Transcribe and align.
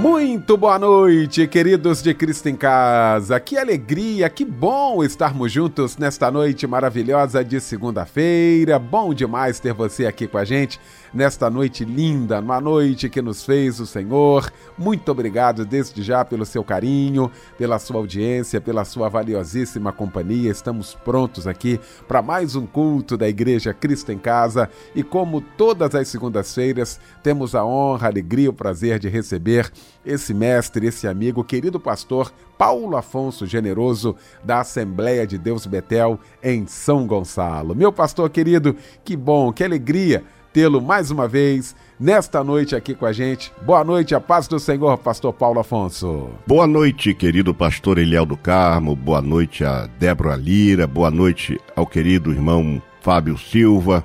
Muito 0.00 0.56
boa 0.56 0.78
noite, 0.78 1.44
queridos 1.48 2.00
de 2.00 2.14
Cristo 2.14 2.48
em 2.48 2.54
Casa. 2.54 3.40
Que 3.40 3.58
alegria, 3.58 4.30
que 4.30 4.44
bom 4.44 5.02
estarmos 5.02 5.50
juntos 5.50 5.96
nesta 5.96 6.30
noite 6.30 6.68
maravilhosa 6.68 7.44
de 7.44 7.60
segunda-feira. 7.60 8.78
Bom 8.78 9.12
demais 9.12 9.58
ter 9.58 9.72
você 9.72 10.06
aqui 10.06 10.28
com 10.28 10.38
a 10.38 10.44
gente 10.44 10.78
nesta 11.12 11.48
noite 11.48 11.84
linda, 11.84 12.40
numa 12.40 12.60
noite 12.60 13.08
que 13.08 13.22
nos 13.22 13.44
fez 13.44 13.80
o 13.80 13.86
Senhor. 13.86 14.52
Muito 14.76 15.10
obrigado 15.10 15.64
desde 15.64 16.02
já 16.02 16.24
pelo 16.24 16.44
seu 16.44 16.62
carinho, 16.62 17.30
pela 17.56 17.78
sua 17.78 17.96
audiência, 17.96 18.60
pela 18.60 18.84
sua 18.84 19.08
valiosíssima 19.08 19.92
companhia. 19.92 20.50
Estamos 20.50 20.94
prontos 20.94 21.46
aqui 21.46 21.80
para 22.06 22.22
mais 22.22 22.54
um 22.54 22.66
culto 22.66 23.16
da 23.16 23.28
Igreja 23.28 23.72
Cristo 23.72 24.12
em 24.12 24.18
Casa 24.18 24.68
e 24.94 25.02
como 25.02 25.40
todas 25.40 25.94
as 25.94 26.08
segundas-feiras, 26.08 27.00
temos 27.22 27.54
a 27.54 27.64
honra, 27.64 28.06
a 28.06 28.10
alegria, 28.10 28.50
o 28.50 28.52
prazer 28.52 28.98
de 28.98 29.08
receber 29.08 29.70
esse 30.04 30.32
mestre, 30.32 30.86
esse 30.86 31.06
amigo, 31.06 31.44
querido 31.44 31.78
pastor 31.78 32.32
Paulo 32.56 32.96
Afonso 32.96 33.46
Generoso, 33.46 34.16
da 34.42 34.60
Assembleia 34.60 35.26
de 35.26 35.38
Deus 35.38 35.64
Betel, 35.64 36.18
em 36.42 36.66
São 36.66 37.06
Gonçalo. 37.06 37.74
Meu 37.74 37.92
pastor 37.92 38.28
querido, 38.30 38.74
que 39.04 39.16
bom, 39.16 39.52
que 39.52 39.62
alegria 39.62 40.24
tê-lo 40.58 40.82
mais 40.82 41.12
uma 41.12 41.28
vez 41.28 41.76
nesta 42.00 42.42
noite 42.42 42.74
aqui 42.74 42.92
com 42.92 43.06
a 43.06 43.12
gente. 43.12 43.52
Boa 43.64 43.84
noite, 43.84 44.12
a 44.12 44.20
paz 44.20 44.48
do 44.48 44.58
Senhor, 44.58 44.98
pastor 44.98 45.32
Paulo 45.32 45.60
Afonso. 45.60 46.30
Boa 46.48 46.66
noite, 46.66 47.14
querido 47.14 47.54
pastor 47.54 47.96
Eliel 47.96 48.26
do 48.26 48.36
Carmo, 48.36 48.96
boa 48.96 49.22
noite 49.22 49.64
a 49.64 49.86
Débora 50.00 50.34
Lira, 50.34 50.84
boa 50.84 51.12
noite 51.12 51.60
ao 51.76 51.86
querido 51.86 52.32
irmão 52.32 52.82
Fábio 53.00 53.38
Silva, 53.38 54.04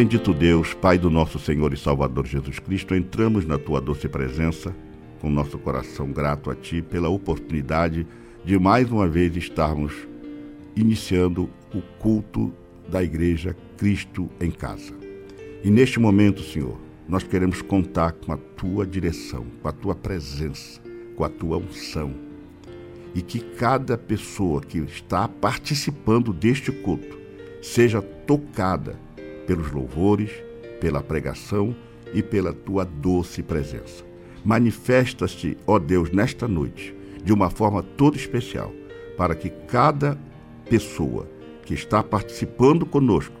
Bendito 0.00 0.32
Deus, 0.32 0.72
Pai 0.72 0.96
do 0.96 1.10
nosso 1.10 1.38
Senhor 1.38 1.74
e 1.74 1.76
Salvador 1.76 2.26
Jesus 2.26 2.58
Cristo, 2.58 2.94
entramos 2.94 3.44
na 3.44 3.58
tua 3.58 3.82
doce 3.82 4.08
presença 4.08 4.74
com 5.20 5.28
nosso 5.28 5.58
coração 5.58 6.10
grato 6.10 6.50
a 6.50 6.54
ti 6.54 6.80
pela 6.80 7.10
oportunidade 7.10 8.06
de 8.42 8.58
mais 8.58 8.90
uma 8.90 9.06
vez 9.06 9.36
estarmos 9.36 9.92
iniciando 10.74 11.50
o 11.74 11.82
culto 11.98 12.50
da 12.88 13.02
Igreja 13.02 13.54
Cristo 13.76 14.30
em 14.40 14.50
Casa. 14.50 14.94
E 15.62 15.70
neste 15.70 16.00
momento, 16.00 16.42
Senhor, 16.42 16.78
nós 17.06 17.22
queremos 17.22 17.60
contar 17.60 18.12
com 18.12 18.32
a 18.32 18.38
tua 18.38 18.86
direção, 18.86 19.44
com 19.60 19.68
a 19.68 19.72
tua 19.72 19.94
presença, 19.94 20.80
com 21.14 21.24
a 21.24 21.28
tua 21.28 21.58
unção. 21.58 22.14
E 23.14 23.20
que 23.20 23.38
cada 23.38 23.98
pessoa 23.98 24.62
que 24.62 24.78
está 24.78 25.28
participando 25.28 26.32
deste 26.32 26.72
culto 26.72 27.18
seja 27.60 28.00
tocada 28.00 29.09
pelos 29.50 29.72
louvores, 29.72 30.30
pela 30.80 31.02
pregação 31.02 31.74
e 32.14 32.22
pela 32.22 32.52
tua 32.52 32.84
doce 32.84 33.42
presença. 33.42 34.04
Manifesta-te, 34.44 35.58
ó 35.66 35.76
Deus, 35.76 36.12
nesta 36.12 36.46
noite, 36.46 36.94
de 37.24 37.32
uma 37.32 37.50
forma 37.50 37.82
toda 37.82 38.16
especial, 38.16 38.72
para 39.16 39.34
que 39.34 39.50
cada 39.50 40.16
pessoa 40.68 41.26
que 41.64 41.74
está 41.74 42.00
participando 42.00 42.86
conosco 42.86 43.34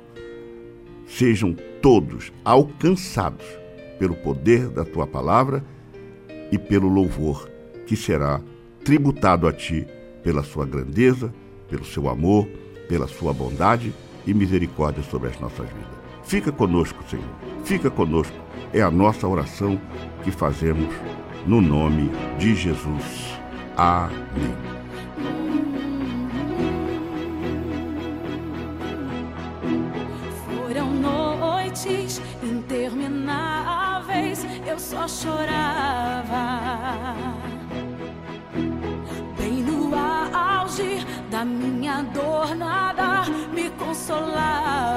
sejam 1.06 1.54
todos 1.80 2.32
alcançados 2.44 3.46
pelo 3.96 4.16
poder 4.16 4.68
da 4.68 4.84
tua 4.84 5.06
palavra 5.06 5.64
e 6.50 6.58
pelo 6.58 6.88
louvor 6.88 7.48
que 7.86 7.94
será 7.94 8.40
tributado 8.84 9.46
a 9.46 9.52
ti 9.52 9.86
pela 10.24 10.42
sua 10.42 10.66
grandeza, 10.66 11.32
pelo 11.68 11.84
seu 11.84 12.08
amor, 12.08 12.48
pela 12.88 13.06
sua 13.06 13.32
bondade 13.32 13.94
e 14.26 14.34
misericórdia 14.34 15.04
sobre 15.04 15.28
as 15.28 15.38
nossas 15.38 15.68
vidas. 15.68 15.99
Fica 16.30 16.50
conosco, 16.52 17.02
Senhor. 17.10 17.24
Fica 17.64 17.90
conosco. 17.90 18.36
É 18.72 18.80
a 18.80 18.88
nossa 18.88 19.26
oração 19.26 19.80
que 20.22 20.30
fazemos 20.30 20.94
no 21.44 21.60
nome 21.60 22.08
de 22.38 22.54
Jesus. 22.54 23.36
Amém. 23.76 24.54
Foram 30.46 30.92
noites 30.92 32.22
intermináveis, 32.44 34.46
eu 34.64 34.78
só 34.78 35.08
chorava. 35.08 36.60
Bem 39.36 39.64
no 39.64 39.90
auge 40.32 41.04
da 41.28 41.44
minha 41.44 42.02
dor, 42.02 42.54
nada 42.54 43.24
me 43.52 43.68
consolava 43.70 44.89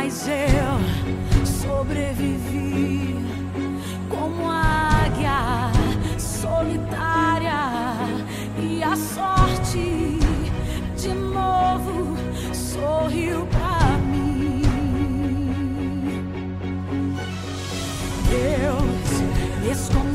mas 0.00 0.28
eu 0.28 1.44
sobrevivi 1.44 3.16
como 4.08 4.48
águia 4.48 5.72
solitária 6.16 7.62
e 8.62 8.80
a 8.80 8.94
sorte 8.94 10.20
de 10.96 11.08
novo 11.08 12.16
sorriu 12.54 13.44
pra 13.46 13.98
mim. 14.06 14.62
Deus 18.30 19.20
me 19.62 19.72
escondeu 19.72 20.07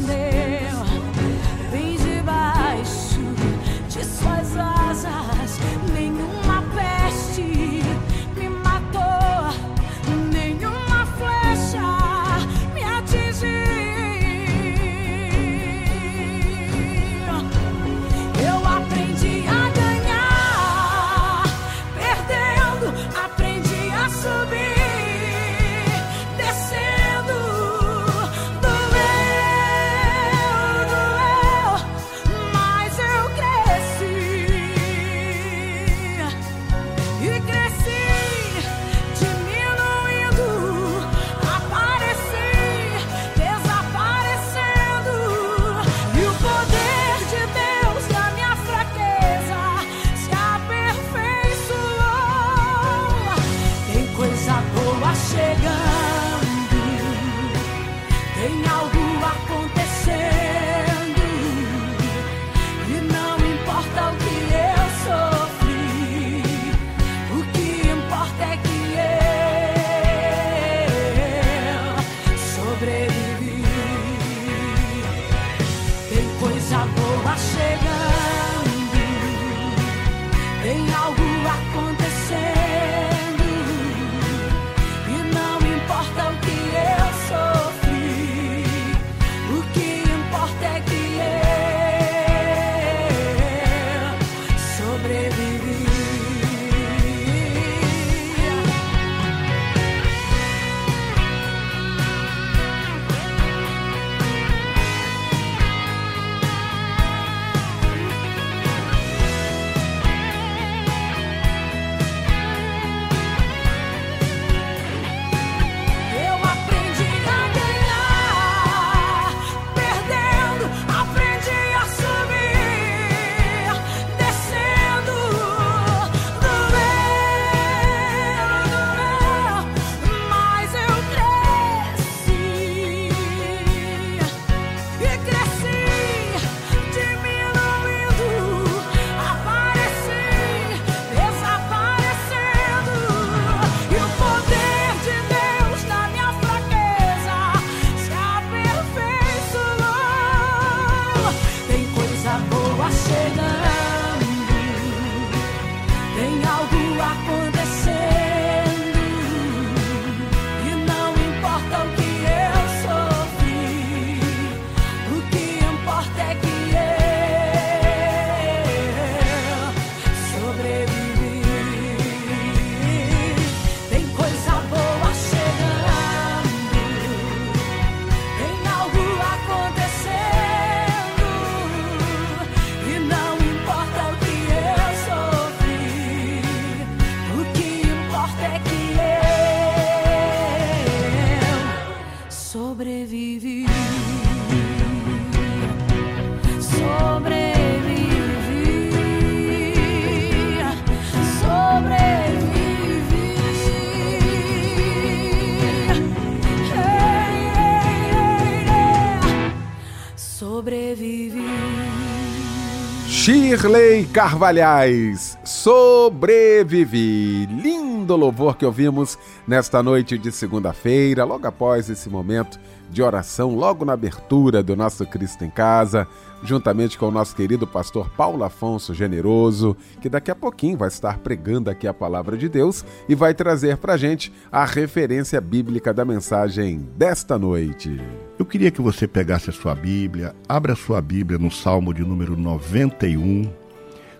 Shirley 213.07 214.03
Carvalhais, 214.07 215.37
sobrevivi. 215.45 217.45
Lindo 217.45 218.17
louvor 218.17 218.57
que 218.57 218.65
ouvimos 218.65 219.17
nesta 219.47 219.81
noite 219.81 220.17
de 220.17 220.33
segunda-feira, 220.33 221.23
logo 221.23 221.47
após 221.47 221.89
esse 221.89 222.09
momento 222.09 222.59
de 222.93 223.01
oração, 223.01 223.55
logo 223.55 223.83
na 223.83 223.93
abertura 223.93 224.61
do 224.61 224.75
nosso 224.75 225.05
Cristo 225.05 225.43
em 225.43 225.49
Casa, 225.49 226.07
juntamente 226.43 226.97
com 226.97 227.07
o 227.07 227.11
nosso 227.11 227.35
querido 227.35 227.65
pastor 227.65 228.09
Paulo 228.09 228.43
Afonso 228.43 228.93
Generoso, 228.93 229.75
que 230.01 230.07
daqui 230.07 230.29
a 230.29 230.35
pouquinho 230.35 230.77
vai 230.77 230.87
estar 230.87 231.17
pregando 231.19 231.69
aqui 231.69 231.87
a 231.87 231.93
palavra 231.93 232.37
de 232.37 232.47
Deus 232.47 232.85
e 233.09 233.15
vai 233.15 233.33
trazer 233.33 233.77
para 233.77 233.97
gente 233.97 234.31
a 234.51 234.65
referência 234.65 235.41
bíblica 235.41 235.93
da 235.93 236.05
mensagem 236.05 236.87
desta 236.95 237.37
noite. 237.39 237.99
Eu 238.37 238.45
queria 238.45 238.71
que 238.71 238.81
você 238.81 239.07
pegasse 239.07 239.49
a 239.49 239.53
sua 239.53 239.73
Bíblia, 239.73 240.35
abra 240.47 240.73
a 240.73 240.77
sua 240.77 241.01
Bíblia 241.01 241.39
no 241.39 241.49
Salmo 241.49 241.93
de 241.93 242.03
número 242.03 242.37
91. 242.37 243.51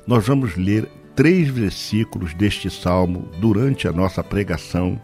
Nós 0.08 0.26
vamos 0.26 0.58
ler 0.58 0.90
três 1.16 1.48
versículos 1.48 2.34
deste 2.34 2.70
salmo 2.70 3.28
durante 3.40 3.88
a 3.88 3.92
nossa 3.92 4.24
pregação 4.24 5.00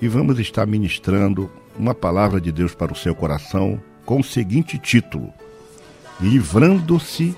e 0.00 0.08
vamos 0.08 0.38
estar 0.38 0.66
ministrando 0.66 1.50
uma 1.80 1.94
palavra 1.94 2.38
de 2.40 2.52
Deus 2.52 2.74
para 2.74 2.92
o 2.92 2.96
seu 2.96 3.14
coração 3.14 3.80
com 4.04 4.20
o 4.20 4.24
seguinte 4.24 4.78
título: 4.78 5.32
livrando-se 6.20 7.34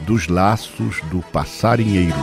dos 0.00 0.26
laços 0.26 1.00
do 1.10 1.22
passarinheiro. 1.32 2.18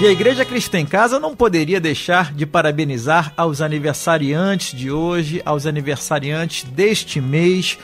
E 0.00 0.06
a 0.06 0.12
Igreja 0.12 0.44
Cristã 0.44 0.78
em 0.78 0.86
Casa 0.86 1.18
não 1.18 1.34
poderia 1.34 1.80
deixar 1.80 2.32
de 2.32 2.46
parabenizar 2.46 3.32
aos 3.36 3.60
aniversariantes 3.60 4.78
de 4.78 4.92
hoje, 4.92 5.42
aos 5.44 5.66
aniversariantes 5.66 6.62
deste 6.62 7.20
mês. 7.20 7.76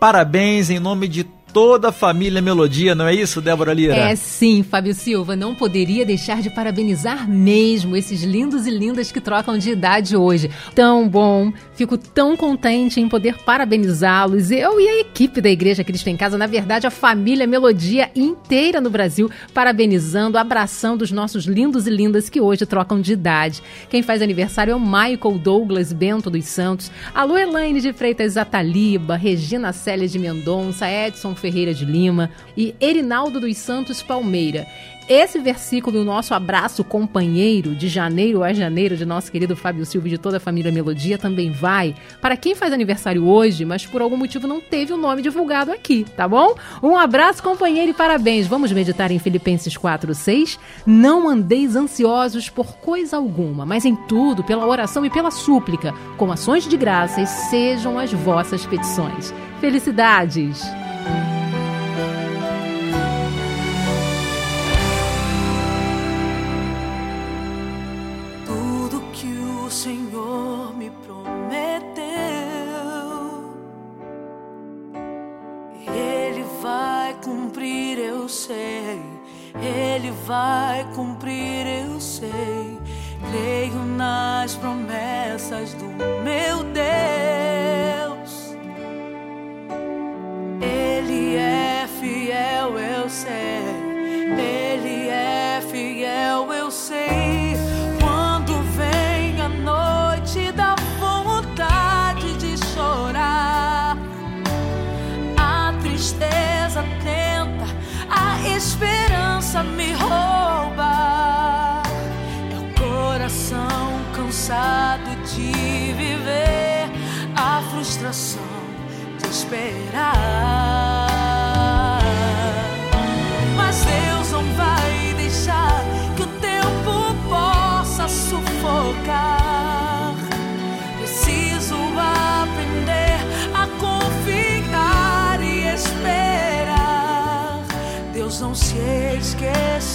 Parabéns 0.00 0.70
em 0.70 0.78
nome 0.78 1.06
de 1.06 1.24
toda 1.52 1.88
a 1.88 1.92
família 1.92 2.40
Melodia, 2.40 2.94
não 2.94 3.06
é 3.06 3.14
isso, 3.14 3.40
Débora 3.40 3.72
Lira? 3.72 3.94
É 3.94 4.14
sim, 4.14 4.62
Fábio 4.62 4.94
Silva. 4.94 5.34
Não 5.34 5.54
poderia 5.54 6.04
deixar 6.04 6.42
de 6.42 6.50
parabenizar 6.50 7.28
mesmo 7.28 7.96
esses 7.96 8.22
lindos 8.22 8.66
e 8.66 8.70
lindas 8.70 9.10
que 9.10 9.20
trocam 9.20 9.58
de 9.58 9.70
idade 9.70 10.16
hoje. 10.16 10.50
Tão 10.74 11.08
bom, 11.08 11.52
fico 11.74 11.96
tão 11.96 12.36
contente 12.36 13.00
em 13.00 13.08
poder 13.08 13.38
parabenizá-los. 13.38 14.50
Eu 14.50 14.80
e 14.80 14.88
a 14.88 15.00
equipe 15.00 15.40
da 15.40 15.48
Igreja 15.48 15.84
Cristo 15.84 16.08
em 16.08 16.16
Casa, 16.16 16.36
na 16.36 16.46
verdade, 16.46 16.86
a 16.86 16.90
família 16.90 17.46
Melodia 17.46 18.10
inteira 18.14 18.80
no 18.80 18.90
Brasil, 18.90 19.30
parabenizando, 19.54 20.38
abraçando 20.38 21.02
os 21.02 21.10
nossos 21.10 21.44
lindos 21.44 21.86
e 21.86 21.90
lindas 21.90 22.28
que 22.28 22.40
hoje 22.40 22.66
trocam 22.66 23.00
de 23.00 23.12
idade. 23.12 23.62
Quem 23.88 24.02
faz 24.02 24.22
aniversário 24.22 24.72
é 24.72 24.74
o 24.74 24.80
Michael 24.80 25.38
Douglas 25.42 25.92
Bento 25.92 26.30
dos 26.30 26.44
Santos, 26.44 26.90
Alô 27.14 27.36
Elaine 27.38 27.80
de 27.80 27.92
Freitas 27.92 28.36
Ataliba, 28.36 29.16
Regina 29.16 29.72
Célia 29.72 30.06
de 30.06 30.18
Mendonça, 30.18 30.90
Edson 30.90 31.34
Ferreira 31.38 31.72
de 31.72 31.84
Lima 31.84 32.30
e 32.56 32.74
Erinaldo 32.80 33.40
dos 33.40 33.56
Santos 33.56 34.02
Palmeira. 34.02 34.66
Esse 35.08 35.38
versículo 35.38 35.96
e 35.96 36.00
o 36.00 36.04
nosso 36.04 36.34
abraço 36.34 36.84
companheiro 36.84 37.74
de 37.74 37.88
janeiro 37.88 38.42
a 38.42 38.52
janeiro 38.52 38.94
de 38.94 39.06
nosso 39.06 39.32
querido 39.32 39.56
Fábio 39.56 39.86
Silva 39.86 40.06
e 40.06 40.10
de 40.10 40.18
toda 40.18 40.36
a 40.36 40.40
família 40.40 40.70
Melodia 40.70 41.16
também 41.16 41.50
vai 41.50 41.94
para 42.20 42.36
quem 42.36 42.54
faz 42.54 42.74
aniversário 42.74 43.26
hoje, 43.26 43.64
mas 43.64 43.86
por 43.86 44.02
algum 44.02 44.18
motivo 44.18 44.46
não 44.46 44.60
teve 44.60 44.92
o 44.92 44.98
nome 44.98 45.22
divulgado 45.22 45.72
aqui, 45.72 46.04
tá 46.14 46.28
bom? 46.28 46.54
Um 46.82 46.94
abraço 46.94 47.42
companheiro 47.42 47.90
e 47.92 47.94
parabéns. 47.94 48.46
Vamos 48.46 48.70
meditar 48.70 49.10
em 49.10 49.18
Filipenses 49.18 49.78
4:6. 49.78 50.58
Não 50.84 51.26
andeis 51.26 51.74
ansiosos 51.74 52.50
por 52.50 52.76
coisa 52.76 53.16
alguma, 53.16 53.64
mas 53.64 53.86
em 53.86 53.96
tudo, 53.96 54.44
pela 54.44 54.66
oração 54.66 55.06
e 55.06 55.10
pela 55.10 55.30
súplica, 55.30 55.94
com 56.18 56.30
ações 56.30 56.68
de 56.68 56.76
graças, 56.76 57.30
sejam 57.48 57.98
as 57.98 58.12
vossas 58.12 58.66
petições. 58.66 59.32
Felicidades! 59.58 60.62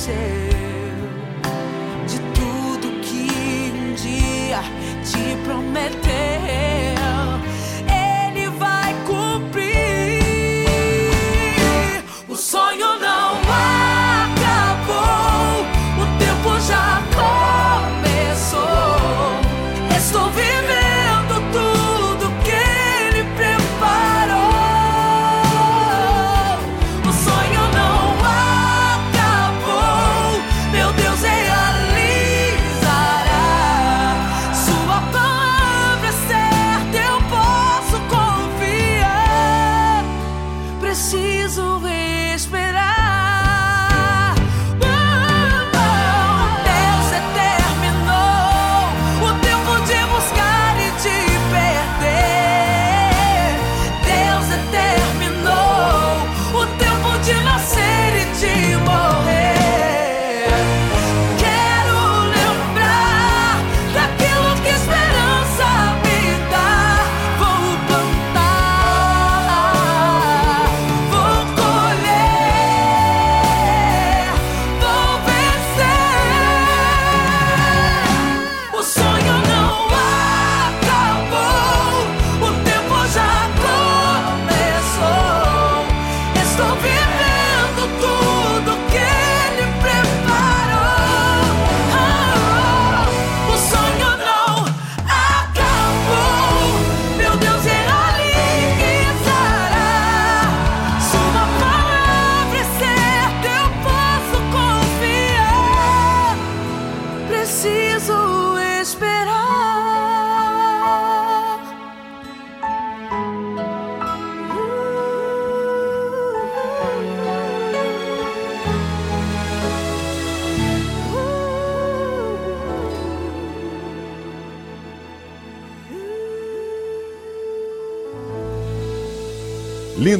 say 0.06 0.33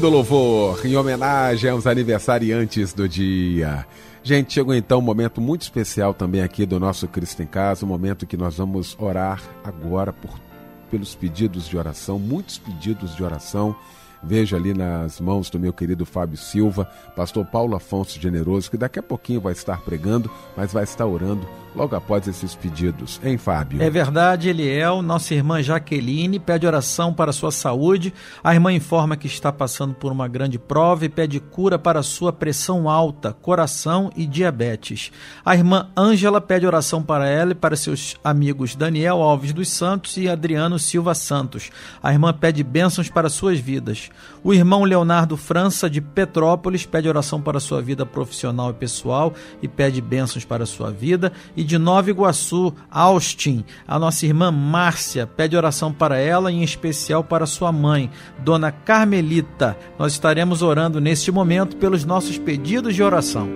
Lindo 0.04 0.18
louvor 0.18 0.86
em 0.86 0.98
homenagem 0.98 1.70
aos 1.70 1.88
aniversariantes 1.88 2.92
do 2.92 3.08
dia. 3.08 3.88
Gente, 4.22 4.52
chegou 4.52 4.76
então 4.76 5.00
um 5.00 5.02
momento 5.02 5.40
muito 5.40 5.62
especial 5.62 6.14
também 6.14 6.42
aqui 6.42 6.66
do 6.66 6.78
nosso 6.78 7.08
Cristo 7.08 7.42
em 7.42 7.46
Casa, 7.46 7.86
um 7.86 7.88
momento 7.88 8.28
que 8.28 8.36
nós 8.36 8.58
vamos 8.58 8.98
orar 9.00 9.42
agora 9.64 10.12
por, 10.12 10.38
pelos 10.92 11.16
pedidos 11.16 11.70
de 11.70 11.78
oração, 11.78 12.20
muitos 12.20 12.58
pedidos 12.58 13.16
de 13.16 13.24
oração. 13.24 13.74
Vejo 14.22 14.58
ali 14.58 14.74
nas 14.74 15.22
mãos 15.22 15.50
do 15.50 15.58
meu 15.58 15.72
querido 15.72 16.06
Fábio 16.06 16.36
Silva, 16.36 16.84
pastor 17.16 17.46
Paulo 17.46 17.74
Afonso 17.74 18.20
Generoso, 18.20 18.70
que 18.70 18.76
daqui 18.76 19.00
a 19.00 19.04
pouquinho 19.04 19.40
vai 19.40 19.54
estar 19.54 19.80
pregando, 19.84 20.30
mas 20.58 20.74
vai 20.74 20.84
estar 20.84 21.06
orando 21.06 21.48
logo 21.76 21.96
após 21.96 22.28
esses 22.28 22.56
pedidos. 22.56 23.20
Hein, 23.24 23.38
Fábio? 23.38 23.82
É 23.82 23.90
verdade, 23.90 24.50
Eliel. 24.50 25.02
Nossa 25.02 25.34
irmã 25.34 25.62
Jaqueline 25.62 26.40
pede 26.40 26.68
oração 26.68 27.14
para 27.14 27.32
sua 27.32 27.52
saúde. 27.52 28.14
A 28.44 28.54
irmã 28.54 28.72
informa 28.72 29.18
que 29.18 29.28
está 29.28 29.52
passando 29.52 29.94
por 29.94 30.12
uma 30.12 30.28
grande 30.28 30.60
prova 30.60 31.06
e 31.06 31.10
pede 31.10 31.40
cura 31.40 31.78
para 31.80 32.04
sua 32.04 32.32
pressão 32.32 32.90
alta, 32.90 33.34
coração 33.34 34.12
e 34.16 34.26
diabetes. 34.26 35.12
A 35.46 35.56
irmã 35.56 35.90
Ângela 35.98 36.40
pede 36.40 36.66
oração 36.66 37.02
para 37.02 37.28
ela 37.28 37.52
e 37.52 37.56
para 37.56 37.76
seus 37.76 38.16
amigos 38.24 38.76
Daniel 38.76 39.22
Alves 39.22 39.54
dos 39.54 39.70
Santos 39.70 40.18
e 40.18 40.30
Adriano 40.30 40.78
Silva 40.78 41.16
Santos. 41.16 41.70
A 42.02 42.12
irmã 42.12 42.34
pede 42.34 42.64
bênçãos 42.64 43.10
para 43.10 43.30
suas 43.30 43.60
vidas. 43.60 44.10
O 44.44 44.54
irmão 44.54 44.84
Leonardo 44.84 45.38
França, 45.38 45.90
de 45.90 46.02
Petrópolis, 46.02 46.86
pede 46.86 47.08
oração 47.08 47.42
para 47.42 47.60
sua 47.60 47.82
vida 47.82 48.06
profissional 48.06 48.72
e 48.72 48.74
pessoal 48.74 49.34
e 49.62 49.68
pede 49.68 50.02
bênçãos 50.02 50.46
para 50.46 50.66
sua 50.66 50.92
vida. 50.92 51.32
E 51.56 51.63
de 51.64 51.78
Nova 51.78 52.10
Iguaçu, 52.10 52.74
Austin, 52.92 53.64
a 53.88 53.98
nossa 53.98 54.26
irmã 54.26 54.52
Márcia 54.52 55.26
pede 55.26 55.56
oração 55.56 55.92
para 55.94 56.18
ela 56.18 56.52
e 56.52 56.56
em 56.56 56.64
especial 56.64 57.24
para 57.24 57.46
sua 57.46 57.72
mãe, 57.72 58.10
Dona 58.40 58.72
Carmelita. 58.72 59.78
Nós 59.98 60.14
estaremos 60.14 60.62
orando 60.62 61.00
neste 61.00 61.32
momento 61.32 61.78
pelos 61.78 62.06
nossos 62.06 62.38
pedidos 62.38 62.96
de 62.96 63.04
oração. 63.04 63.50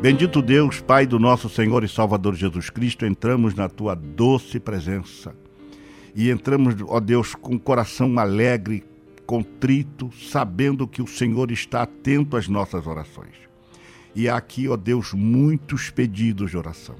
Bendito 0.00 0.40
Deus, 0.40 0.80
Pai 0.80 1.06
do 1.06 1.18
nosso 1.18 1.48
Senhor 1.48 1.82
e 1.82 1.88
Salvador 1.88 2.34
Jesus 2.34 2.70
Cristo, 2.70 3.04
entramos 3.04 3.54
na 3.54 3.68
tua 3.68 3.94
doce 3.94 4.60
presença. 4.60 5.34
E 6.14 6.30
entramos, 6.30 6.76
ó 6.86 7.00
Deus, 7.00 7.34
com 7.34 7.56
o 7.56 7.60
coração 7.60 8.18
alegre, 8.18 8.84
contrito, 9.28 10.10
sabendo 10.10 10.88
que 10.88 11.02
o 11.02 11.06
Senhor 11.06 11.50
está 11.50 11.82
atento 11.82 12.34
às 12.34 12.48
nossas 12.48 12.86
orações. 12.86 13.34
E 14.14 14.26
há 14.26 14.38
aqui, 14.38 14.66
ó 14.66 14.74
Deus, 14.74 15.12
muitos 15.12 15.90
pedidos 15.90 16.50
de 16.50 16.56
oração, 16.56 16.96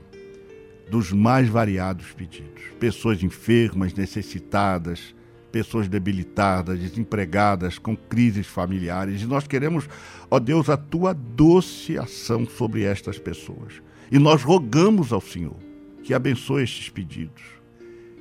dos 0.90 1.11
mais 1.11 1.49
variados 1.49 2.12
pedidos. 2.12 2.64
Pessoas 2.78 3.23
enfermas, 3.23 3.94
necessitadas, 3.94 5.14
pessoas 5.50 5.88
debilitadas, 5.88 6.78
desempregadas, 6.78 7.78
com 7.78 7.97
crises 7.97 8.47
familiares. 8.47 9.23
E 9.23 9.26
nós 9.26 9.47
queremos, 9.47 9.88
ó 10.30 10.38
Deus, 10.38 10.68
a 10.68 10.76
tua 10.76 11.14
doce 11.14 11.97
ação 11.97 12.44
sobre 12.44 12.82
estas 12.82 13.18
pessoas. 13.18 13.80
E 14.12 14.18
nós 14.18 14.42
rogamos 14.42 15.14
ao 15.14 15.23
Senhor 15.23 15.56
que 16.02 16.12
abençoe 16.12 16.62
estes 16.62 16.90
pedidos, 16.90 17.42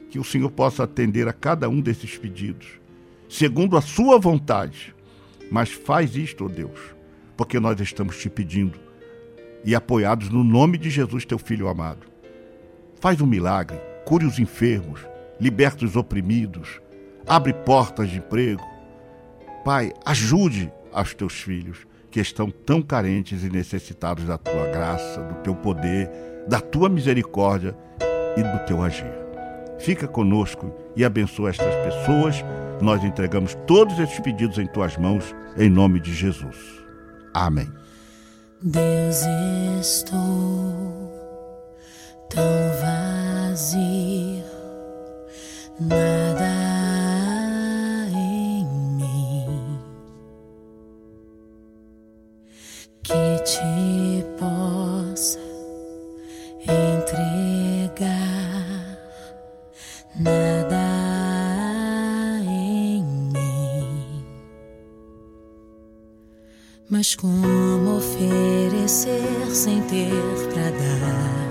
que 0.10 0.18
o 0.18 0.24
Senhor 0.24 0.50
possa 0.50 0.86
atender 0.86 1.28
a 1.28 1.34
cada 1.34 1.68
um 1.68 1.82
desses 1.82 2.18
pedidos, 2.18 2.80
segundo 3.30 3.78
a 3.78 3.82
sua 3.82 4.20
vontade. 4.20 4.96
Mas 5.52 5.70
faz 5.72 6.16
isto, 6.16 6.46
ó 6.46 6.48
Deus, 6.48 6.80
porque 7.36 7.60
nós 7.60 7.80
estamos 7.80 8.18
te 8.18 8.30
pedindo 8.30 8.80
e 9.64 9.76
apoiados 9.76 10.30
no 10.30 10.44
nome 10.44 10.78
de 10.78 10.90
Jesus, 10.90 11.26
teu 11.26 11.38
filho 11.38 11.68
amado. 11.68 12.08
Faz 13.00 13.22
um 13.22 13.26
milagre, 13.26 13.78
cure 14.06 14.26
os 14.26 14.40
enfermos, 14.40 15.06
liberta 15.40 15.86
os 15.86 15.96
oprimidos, 15.96 16.82
abre 17.28 17.54
portas 17.54 18.10
de 18.10 18.18
emprego. 18.18 18.64
Pai, 19.64 19.92
ajude 20.06 20.72
aos 20.92 21.14
teus 21.14 21.34
filhos 21.34 21.86
que 22.10 22.20
estão 22.20 22.50
tão 22.50 22.82
carentes 22.82 23.44
e 23.44 23.50
necessitados 23.50 24.26
da 24.26 24.38
tua 24.38 24.68
graça, 24.68 25.22
do 25.22 25.36
teu 25.42 25.56
poder, 25.56 26.10
da 26.48 26.60
tua 26.60 26.90
misericórdia 26.90 27.78
e 28.38 28.44
do 28.44 28.66
teu 28.66 28.82
agir. 28.82 29.27
Fica 29.80 30.08
conosco 30.08 30.74
e 30.96 31.06
abençoa 31.06 31.50
estas 31.50 31.76
pessoas. 31.76 32.44
Nós 32.82 33.04
entregamos 33.04 33.56
todos 33.66 33.98
esses 34.00 34.20
pedidos 34.20 34.58
em 34.58 34.68
tuas 34.68 34.98
mãos, 34.98 35.36
em 35.58 35.70
nome 35.70 36.00
de 36.00 36.14
Jesus. 36.14 36.58
Amém. 37.34 37.72
Deus, 38.62 39.22
estou 39.80 40.18
tão 42.30 42.44
vazio, 42.82 44.44
nada 45.80 46.48
em 48.12 48.66
mim 48.96 49.80
que 53.04 53.44
te 53.44 54.26
possa 54.40 54.77
mas 66.98 67.14
como 67.14 67.98
oferecer 67.98 69.52
sem 69.52 69.80
ter 69.84 70.10
pra 70.52 70.64
dar? 70.64 71.48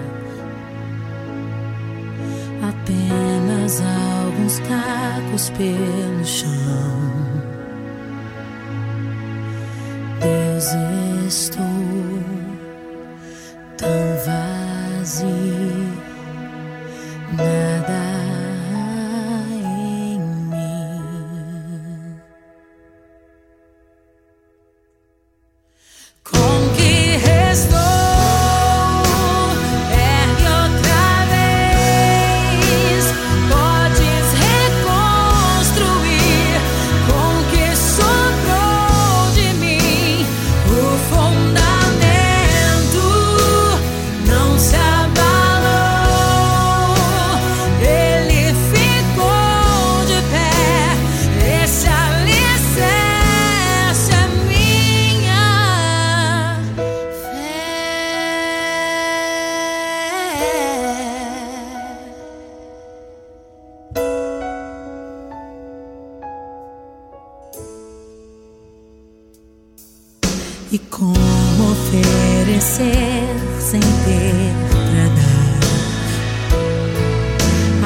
apenas 2.69 3.81
alguns 3.81 4.59
cacos 4.59 5.51
pelo 5.51 6.25
chão. 6.25 6.51
Deus, 10.21 10.67
estou 11.29 11.63
tão 13.79 14.17
vazio, 14.27 15.27
E 70.77 70.79
como 70.91 71.73
oferecer 71.73 73.25
sem 73.59 73.81
ter 73.81 74.53
pra 74.69 75.07
dar 75.17 75.57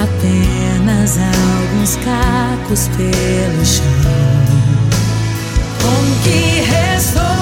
apenas 0.03 1.17
alguns 1.17 1.95
cacos 2.05 2.89
pelo 2.89 3.65
chão? 3.65 3.85
Com 5.81 6.01
que 6.25 6.63
restou? 6.63 7.40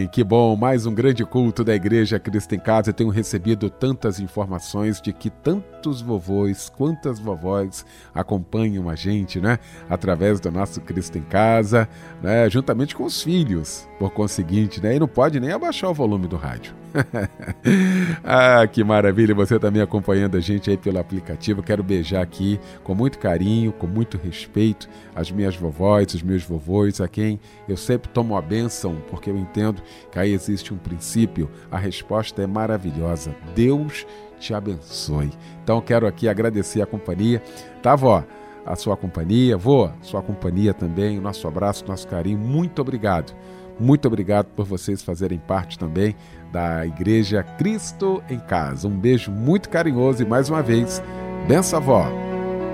Bem, 0.00 0.08
que 0.08 0.24
bom. 0.24 0.56
Mais 0.56 0.86
um 0.86 0.94
grande 0.94 1.24
culto 1.24 1.62
da 1.62 1.74
Igreja 1.74 2.18
Cristo 2.18 2.54
em 2.54 2.58
Casa. 2.58 2.90
Eu 2.90 2.94
tenho 2.94 3.10
recebido 3.10 3.68
tantas 3.68 4.18
informações 4.20 5.00
de 5.00 5.12
que 5.12 5.28
tan- 5.30 5.62
quantos 5.80 6.02
vovôs, 6.02 6.70
quantas 6.76 7.18
vovós 7.18 7.86
acompanham 8.14 8.90
a 8.90 8.94
gente, 8.94 9.40
né? 9.40 9.58
Através 9.88 10.38
do 10.38 10.50
nosso 10.50 10.78
Cristo 10.82 11.16
em 11.16 11.22
Casa, 11.22 11.88
né? 12.22 12.50
Juntamente 12.50 12.94
com 12.94 13.04
os 13.04 13.22
filhos, 13.22 13.88
por 13.98 14.10
conseguinte, 14.10 14.82
né? 14.82 14.96
E 14.96 14.98
não 14.98 15.08
pode 15.08 15.40
nem 15.40 15.52
abaixar 15.52 15.88
o 15.90 15.94
volume 15.94 16.28
do 16.28 16.36
rádio. 16.36 16.74
ah, 18.22 18.66
que 18.66 18.84
maravilha, 18.84 19.34
você 19.34 19.58
também 19.58 19.80
acompanhando 19.80 20.36
a 20.36 20.40
gente 20.40 20.68
aí 20.68 20.76
pelo 20.76 20.98
aplicativo. 20.98 21.62
Quero 21.62 21.82
beijar 21.82 22.20
aqui 22.20 22.60
com 22.84 22.94
muito 22.94 23.18
carinho, 23.18 23.72
com 23.72 23.86
muito 23.86 24.18
respeito 24.18 24.86
as 25.14 25.30
minhas 25.30 25.56
vovós, 25.56 26.12
os 26.12 26.22
meus 26.22 26.42
vovôs, 26.42 27.00
a 27.00 27.08
quem 27.08 27.40
eu 27.66 27.76
sempre 27.76 28.10
tomo 28.10 28.36
a 28.36 28.42
bênção, 28.42 28.96
porque 29.08 29.30
eu 29.30 29.36
entendo 29.38 29.80
que 30.12 30.18
aí 30.18 30.32
existe 30.32 30.74
um 30.74 30.76
princípio. 30.76 31.48
A 31.70 31.78
resposta 31.78 32.42
é 32.42 32.46
maravilhosa. 32.46 33.34
Deus 33.54 34.04
te 34.40 34.54
abençoe. 34.54 35.30
Então 35.62 35.80
quero 35.80 36.06
aqui 36.06 36.28
agradecer 36.28 36.82
a 36.82 36.86
companhia. 36.86 37.40
Tá, 37.82 37.94
vó? 37.94 38.24
A 38.66 38.74
sua 38.76 38.96
companhia, 38.96 39.56
vô, 39.56 39.88
sua 40.02 40.22
companhia 40.22 40.74
também, 40.74 41.18
o 41.18 41.22
nosso 41.22 41.46
abraço, 41.46 41.86
nosso 41.86 42.06
carinho. 42.08 42.38
Muito 42.38 42.80
obrigado. 42.80 43.34
Muito 43.78 44.06
obrigado 44.06 44.46
por 44.48 44.66
vocês 44.66 45.02
fazerem 45.02 45.38
parte 45.38 45.78
também 45.78 46.14
da 46.52 46.86
Igreja 46.86 47.42
Cristo 47.42 48.22
em 48.28 48.38
Casa. 48.38 48.86
Um 48.86 48.98
beijo 48.98 49.30
muito 49.30 49.70
carinhoso 49.70 50.22
e 50.22 50.26
mais 50.26 50.50
uma 50.50 50.62
vez, 50.62 51.02
benção 51.48 51.78
avó, 51.78 52.06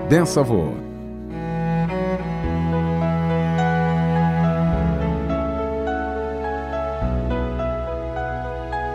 benção 0.09 0.43
avô. 0.43 0.86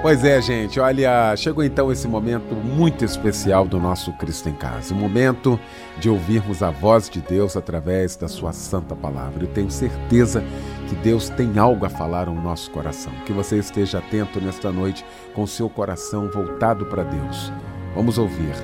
Pois 0.03 0.25
é, 0.25 0.43
gente, 0.43 0.81
olha, 0.81 1.33
chegou 1.37 1.63
então 1.63 1.93
esse 1.93 2.09
momento 2.09 2.57
muito 2.57 3.05
especial 3.05 3.65
do 3.65 3.79
nosso 3.79 4.13
Cristo 4.15 4.49
em 4.49 4.53
Casa, 4.53 4.93
o 4.93 4.97
momento 4.97 5.61
de 6.01 6.11
ouvirmos 6.11 6.61
a 6.61 6.71
voz 6.71 7.09
de 7.09 7.21
Deus 7.21 7.57
através 7.57 8.17
da 8.17 8.27
sua 8.27 8.53
santa 8.53 8.97
palavra. 8.97 9.45
Eu 9.45 9.49
tenho 9.49 9.71
certeza 9.71 10.43
que 10.89 10.97
Deus 10.97 11.29
tem 11.29 11.57
algo 11.57 11.87
a 11.87 11.89
falar 11.89 12.27
no 12.27 12.43
nosso 12.43 12.69
coração. 12.73 13.13
Que 13.25 13.33
você 13.33 13.59
esteja 13.59 13.99
atento 13.99 14.41
nesta 14.41 14.73
noite 14.73 15.05
com 15.35 15.47
seu 15.47 15.71
coração 15.71 16.29
voltado 16.29 16.85
para 16.87 17.05
Deus. 17.05 17.53
Vamos 17.95 18.19
ouvir 18.19 18.55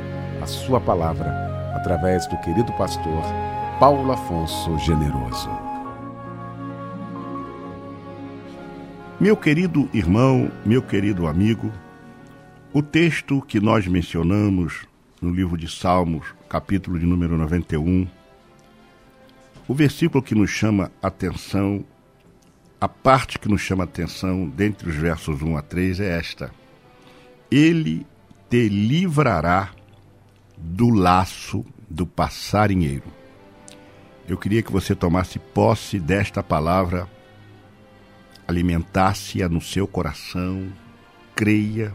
a 0.42 0.46
sua 0.46 0.80
palavra 0.80 1.30
através 1.76 2.26
do 2.26 2.36
querido 2.40 2.72
pastor 2.72 3.22
Paulo 3.78 4.10
Afonso 4.10 4.76
Generoso. 4.80 5.67
Meu 9.20 9.36
querido 9.36 9.90
irmão, 9.92 10.48
meu 10.64 10.80
querido 10.80 11.26
amigo, 11.26 11.72
o 12.72 12.80
texto 12.80 13.42
que 13.42 13.58
nós 13.58 13.84
mencionamos 13.88 14.86
no 15.20 15.30
livro 15.32 15.56
de 15.56 15.68
Salmos, 15.68 16.28
capítulo 16.48 16.96
de 17.00 17.04
número 17.04 17.36
91, 17.36 18.06
o 19.66 19.74
versículo 19.74 20.22
que 20.22 20.36
nos 20.36 20.50
chama 20.50 20.92
atenção 21.02 21.84
a 22.80 22.86
parte 22.86 23.40
que 23.40 23.48
nos 23.48 23.60
chama 23.60 23.82
atenção 23.82 24.48
dentre 24.48 24.88
os 24.88 24.94
versos 24.94 25.42
1 25.42 25.56
a 25.56 25.62
3 25.62 25.98
é 25.98 26.16
esta: 26.16 26.52
Ele 27.50 28.06
te 28.48 28.68
livrará 28.68 29.70
do 30.56 30.90
laço 30.90 31.64
do 31.90 32.06
passarinheiro. 32.06 33.18
Eu 34.28 34.38
queria 34.38 34.62
que 34.62 34.70
você 34.70 34.94
tomasse 34.94 35.40
posse 35.40 35.98
desta 35.98 36.40
palavra, 36.40 37.08
alimentasse-a 38.48 39.46
no 39.46 39.60
seu 39.60 39.86
coração, 39.86 40.72
creia 41.36 41.92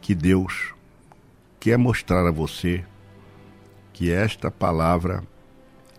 que 0.00 0.12
Deus 0.12 0.74
quer 1.60 1.78
mostrar 1.78 2.26
a 2.26 2.32
você 2.32 2.84
que 3.92 4.10
esta 4.10 4.50
palavra 4.50 5.22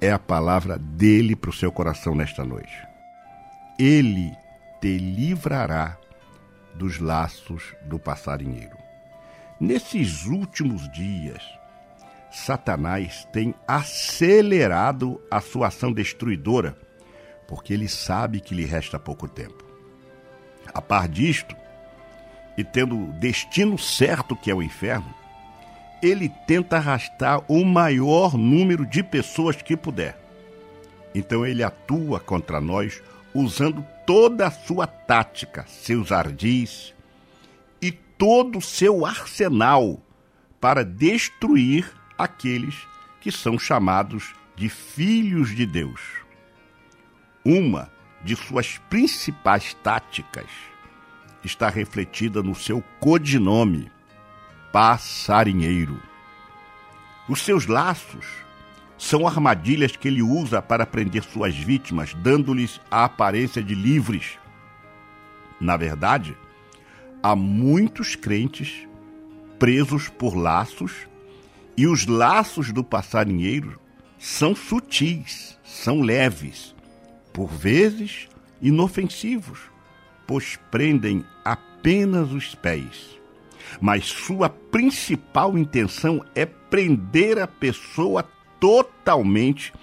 é 0.01 0.11
a 0.11 0.19
palavra 0.19 0.77
dele 0.77 1.35
para 1.35 1.49
o 1.49 1.53
seu 1.53 1.71
coração 1.71 2.13
nesta 2.13 2.43
noite. 2.43 2.75
Ele 3.79 4.35
te 4.81 4.97
livrará 4.97 5.97
dos 6.75 6.99
laços 6.99 7.73
do 7.85 7.97
passarinheiro. 7.97 8.75
Nesses 9.59 10.25
últimos 10.25 10.91
dias, 10.91 11.43
Satanás 12.31 13.27
tem 13.31 13.53
acelerado 13.67 15.21
a 15.29 15.39
sua 15.39 15.67
ação 15.67 15.93
destruidora, 15.93 16.75
porque 17.51 17.73
ele 17.73 17.89
sabe 17.89 18.39
que 18.39 18.55
lhe 18.55 18.63
resta 18.63 18.97
pouco 18.97 19.27
tempo. 19.27 19.65
A 20.73 20.81
par 20.81 21.05
disto, 21.05 21.53
e 22.57 22.63
tendo 22.63 22.97
o 22.97 23.11
destino 23.19 23.77
certo 23.77 24.37
que 24.37 24.49
é 24.49 24.55
o 24.55 24.63
inferno, 24.63 25.13
ele 26.01 26.29
tenta 26.47 26.77
arrastar 26.77 27.43
o 27.49 27.65
maior 27.65 28.37
número 28.37 28.85
de 28.85 29.03
pessoas 29.03 29.61
que 29.61 29.75
puder. 29.75 30.17
Então 31.13 31.45
ele 31.45 31.61
atua 31.61 32.21
contra 32.21 32.61
nós 32.61 33.03
usando 33.33 33.85
toda 34.07 34.47
a 34.47 34.51
sua 34.51 34.87
tática, 34.87 35.65
seus 35.67 36.09
ardis 36.09 36.93
e 37.81 37.91
todo 37.91 38.59
o 38.59 38.61
seu 38.61 39.05
arsenal 39.05 40.01
para 40.57 40.85
destruir 40.85 41.91
aqueles 42.17 42.75
que 43.19 43.29
são 43.29 43.59
chamados 43.59 44.33
de 44.55 44.69
filhos 44.69 45.53
de 45.53 45.65
Deus. 45.65 46.20
Uma 47.43 47.91
de 48.23 48.35
suas 48.35 48.77
principais 48.89 49.73
táticas 49.73 50.45
está 51.43 51.69
refletida 51.69 52.43
no 52.43 52.53
seu 52.53 52.83
codinome, 52.99 53.91
passarinheiro. 54.71 55.99
Os 57.27 57.41
seus 57.41 57.65
laços 57.65 58.27
são 58.95 59.27
armadilhas 59.27 59.95
que 59.95 60.07
ele 60.07 60.21
usa 60.21 60.61
para 60.61 60.85
prender 60.85 61.23
suas 61.23 61.55
vítimas, 61.55 62.13
dando-lhes 62.13 62.79
a 62.91 63.05
aparência 63.05 63.63
de 63.63 63.73
livres. 63.73 64.37
Na 65.59 65.75
verdade, 65.75 66.37
há 67.23 67.35
muitos 67.35 68.15
crentes 68.15 68.87
presos 69.57 70.09
por 70.09 70.35
laços, 70.35 71.07
e 71.75 71.87
os 71.87 72.05
laços 72.05 72.71
do 72.71 72.83
passarinheiro 72.83 73.79
são 74.19 74.53
sutis, 74.53 75.57
são 75.63 76.01
leves, 76.01 76.75
por 77.33 77.47
vezes 77.47 78.27
inofensivos, 78.61 79.59
pois 80.27 80.57
prendem 80.69 81.25
apenas 81.43 82.31
os 82.31 82.55
pés. 82.55 83.19
Mas 83.79 84.05
sua 84.05 84.49
principal 84.49 85.57
intenção 85.57 86.23
é 86.35 86.45
prender 86.45 87.39
a 87.39 87.47
pessoa 87.47 88.23
totalmente 88.59 89.73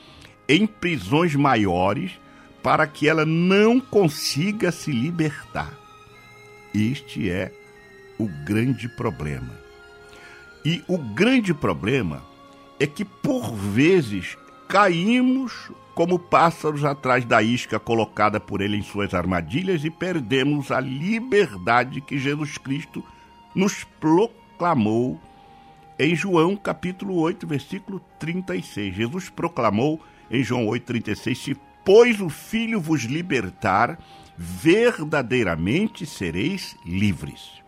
em 0.48 0.66
prisões 0.66 1.34
maiores 1.34 2.12
para 2.62 2.86
que 2.86 3.08
ela 3.08 3.24
não 3.24 3.80
consiga 3.80 4.70
se 4.70 4.90
libertar. 4.90 5.72
Este 6.74 7.30
é 7.30 7.52
o 8.18 8.26
grande 8.44 8.88
problema. 8.88 9.58
E 10.64 10.82
o 10.86 10.98
grande 10.98 11.54
problema 11.54 12.22
é 12.78 12.86
que, 12.86 13.04
por 13.04 13.54
vezes, 13.54 14.36
caímos 14.68 15.72
como 15.94 16.18
pássaros 16.18 16.84
atrás 16.84 17.24
da 17.24 17.42
isca 17.42 17.80
colocada 17.80 18.38
por 18.38 18.60
ele 18.60 18.76
em 18.76 18.82
suas 18.82 19.14
armadilhas 19.14 19.82
e 19.84 19.90
perdemos 19.90 20.70
a 20.70 20.78
liberdade 20.78 22.02
que 22.02 22.18
Jesus 22.18 22.58
Cristo 22.58 23.02
nos 23.54 23.82
proclamou 23.82 25.18
em 25.98 26.14
João 26.14 26.54
capítulo 26.54 27.16
8, 27.16 27.46
versículo 27.46 28.00
36. 28.18 28.94
Jesus 28.94 29.30
proclamou 29.30 30.00
em 30.30 30.44
João 30.44 30.66
8,36: 30.66 31.34
Se, 31.34 31.56
pois, 31.84 32.20
o 32.20 32.28
Filho 32.28 32.80
vos 32.80 33.02
libertar, 33.02 33.98
verdadeiramente 34.36 36.06
sereis 36.06 36.76
livres. 36.84 37.60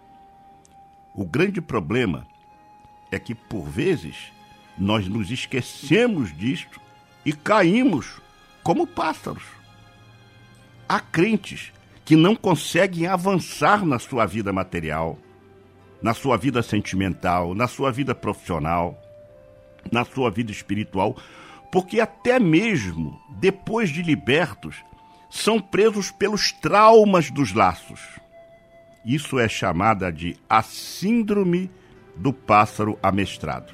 O 1.14 1.24
grande 1.24 1.60
problema 1.60 2.26
é 3.10 3.18
que, 3.18 3.34
por 3.34 3.64
vezes, 3.64 4.32
nós 4.78 5.08
nos 5.08 5.30
esquecemos 5.32 6.32
disto 6.36 6.80
e 7.24 7.32
caímos 7.32 8.20
como 8.62 8.86
pássaros. 8.86 9.44
Há 10.88 11.00
crentes 11.00 11.72
que 12.04 12.16
não 12.16 12.34
conseguem 12.34 13.06
avançar 13.06 13.84
na 13.84 13.98
sua 13.98 14.26
vida 14.26 14.52
material 14.52 15.18
na 16.02 16.14
sua 16.14 16.36
vida 16.36 16.62
sentimental, 16.62 17.54
na 17.54 17.68
sua 17.68 17.92
vida 17.92 18.14
profissional, 18.14 18.98
na 19.90 20.04
sua 20.04 20.30
vida 20.30 20.50
espiritual, 20.50 21.16
porque 21.70 22.00
até 22.00 22.38
mesmo 22.38 23.20
depois 23.38 23.90
de 23.90 24.02
libertos, 24.02 24.76
são 25.30 25.60
presos 25.60 26.10
pelos 26.10 26.52
traumas 26.52 27.30
dos 27.30 27.52
laços. 27.52 28.00
Isso 29.04 29.38
é 29.38 29.48
chamada 29.48 30.12
de 30.12 30.36
a 30.48 30.62
síndrome 30.62 31.70
do 32.16 32.32
pássaro 32.32 32.98
amestrado. 33.02 33.72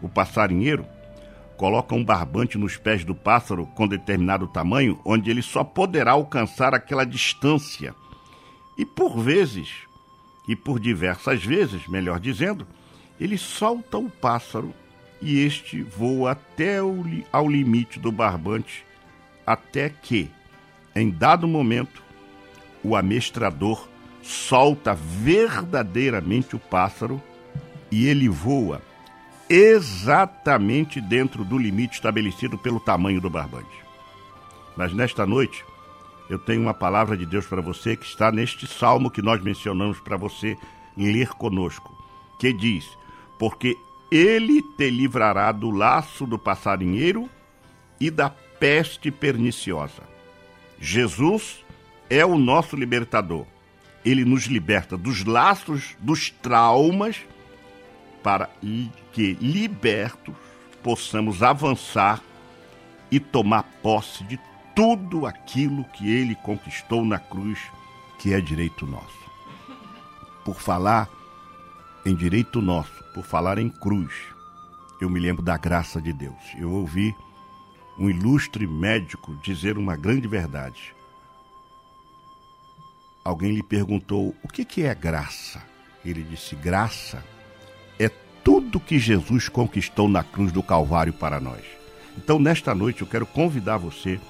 O 0.00 0.08
passarinheiro 0.08 0.86
coloca 1.56 1.94
um 1.94 2.04
barbante 2.04 2.58
nos 2.58 2.76
pés 2.76 3.04
do 3.04 3.14
pássaro 3.14 3.66
com 3.74 3.88
determinado 3.88 4.46
tamanho, 4.46 5.00
onde 5.04 5.30
ele 5.30 5.42
só 5.42 5.64
poderá 5.64 6.12
alcançar 6.12 6.74
aquela 6.74 7.04
distância. 7.04 7.94
E 8.76 8.84
por 8.84 9.18
vezes 9.18 9.86
e 10.46 10.54
por 10.54 10.78
diversas 10.78 11.44
vezes, 11.44 11.88
melhor 11.88 12.20
dizendo, 12.20 12.66
ele 13.18 13.36
solta 13.36 13.98
o 13.98 14.08
pássaro 14.08 14.72
e 15.20 15.40
este 15.40 15.82
voa 15.82 16.32
até 16.32 16.82
o, 16.82 17.04
ao 17.32 17.48
limite 17.48 17.98
do 17.98 18.12
barbante, 18.12 18.84
até 19.46 19.88
que, 19.88 20.30
em 20.94 21.10
dado 21.10 21.48
momento, 21.48 22.02
o 22.84 22.94
amestrador 22.94 23.88
solta 24.22 24.94
verdadeiramente 24.94 26.54
o 26.54 26.58
pássaro 26.58 27.20
e 27.90 28.06
ele 28.06 28.28
voa 28.28 28.82
exatamente 29.48 31.00
dentro 31.00 31.44
do 31.44 31.58
limite 31.58 31.94
estabelecido 31.94 32.58
pelo 32.58 32.80
tamanho 32.80 33.20
do 33.20 33.30
barbante. 33.30 33.84
Mas 34.76 34.92
nesta 34.92 35.26
noite, 35.26 35.64
eu 36.28 36.38
tenho 36.38 36.62
uma 36.62 36.74
palavra 36.74 37.16
de 37.16 37.24
Deus 37.24 37.46
para 37.46 37.62
você 37.62 37.96
que 37.96 38.04
está 38.04 38.32
neste 38.32 38.66
salmo 38.66 39.10
que 39.10 39.22
nós 39.22 39.42
mencionamos 39.42 40.00
para 40.00 40.16
você 40.16 40.56
ler 40.96 41.28
conosco, 41.28 41.96
que 42.38 42.52
diz: 42.52 42.86
Porque 43.38 43.76
ele 44.10 44.62
te 44.62 44.90
livrará 44.90 45.52
do 45.52 45.70
laço 45.70 46.26
do 46.26 46.38
passarinheiro 46.38 47.28
e 48.00 48.10
da 48.10 48.28
peste 48.30 49.10
perniciosa. 49.10 50.02
Jesus 50.78 51.64
é 52.10 52.24
o 52.24 52.36
nosso 52.36 52.76
libertador. 52.76 53.46
Ele 54.04 54.24
nos 54.24 54.44
liberta 54.44 54.96
dos 54.96 55.24
laços, 55.24 55.96
dos 55.98 56.30
traumas, 56.30 57.24
para 58.26 58.50
que, 59.12 59.34
libertos, 59.34 60.34
possamos 60.82 61.44
avançar 61.44 62.20
e 63.08 63.20
tomar 63.20 63.62
posse 63.80 64.24
de 64.24 64.36
tudo 64.74 65.26
aquilo 65.26 65.84
que 65.84 66.10
ele 66.10 66.34
conquistou 66.34 67.04
na 67.04 67.20
cruz, 67.20 67.60
que 68.18 68.34
é 68.34 68.40
direito 68.40 68.84
nosso. 68.84 69.30
Por 70.44 70.60
falar 70.60 71.08
em 72.04 72.16
direito 72.16 72.60
nosso, 72.60 73.04
por 73.14 73.24
falar 73.24 73.58
em 73.58 73.68
cruz, 73.68 74.12
eu 75.00 75.08
me 75.08 75.20
lembro 75.20 75.40
da 75.40 75.56
graça 75.56 76.02
de 76.02 76.12
Deus. 76.12 76.52
Eu 76.58 76.72
ouvi 76.72 77.14
um 77.96 78.10
ilustre 78.10 78.66
médico 78.66 79.36
dizer 79.36 79.78
uma 79.78 79.94
grande 79.94 80.26
verdade. 80.26 80.92
Alguém 83.24 83.52
lhe 83.52 83.62
perguntou 83.62 84.34
o 84.42 84.48
que, 84.48 84.82
é 84.82 84.92
graça. 84.96 85.62
Ele 86.04 86.24
disse: 86.24 86.56
graça 86.56 87.22
tudo 88.46 88.78
que 88.78 88.96
Jesus 88.96 89.48
conquistou 89.48 90.06
na 90.06 90.22
cruz 90.22 90.52
do 90.52 90.62
Calvário 90.62 91.12
para 91.12 91.40
nós. 91.40 91.64
Então, 92.16 92.38
nesta 92.38 92.72
noite, 92.76 93.02
eu 93.02 93.06
quero 93.08 93.26
convidar 93.26 93.76
você 93.76 94.20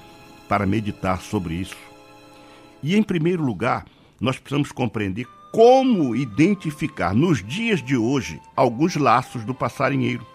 para 0.49 0.65
meditar 0.65 1.21
sobre 1.21 1.53
isso. 1.53 1.77
E, 2.81 2.95
em 2.95 3.03
primeiro 3.03 3.43
lugar, 3.43 3.85
nós 4.19 4.39
precisamos 4.39 4.71
compreender 4.71 5.27
como 5.51 6.15
identificar 6.15 7.13
nos 7.13 7.43
dias 7.43 7.79
de 7.79 7.95
hoje 7.95 8.41
alguns 8.55 8.95
laços 8.95 9.45
do 9.45 9.53
passarinheiro. 9.53 10.25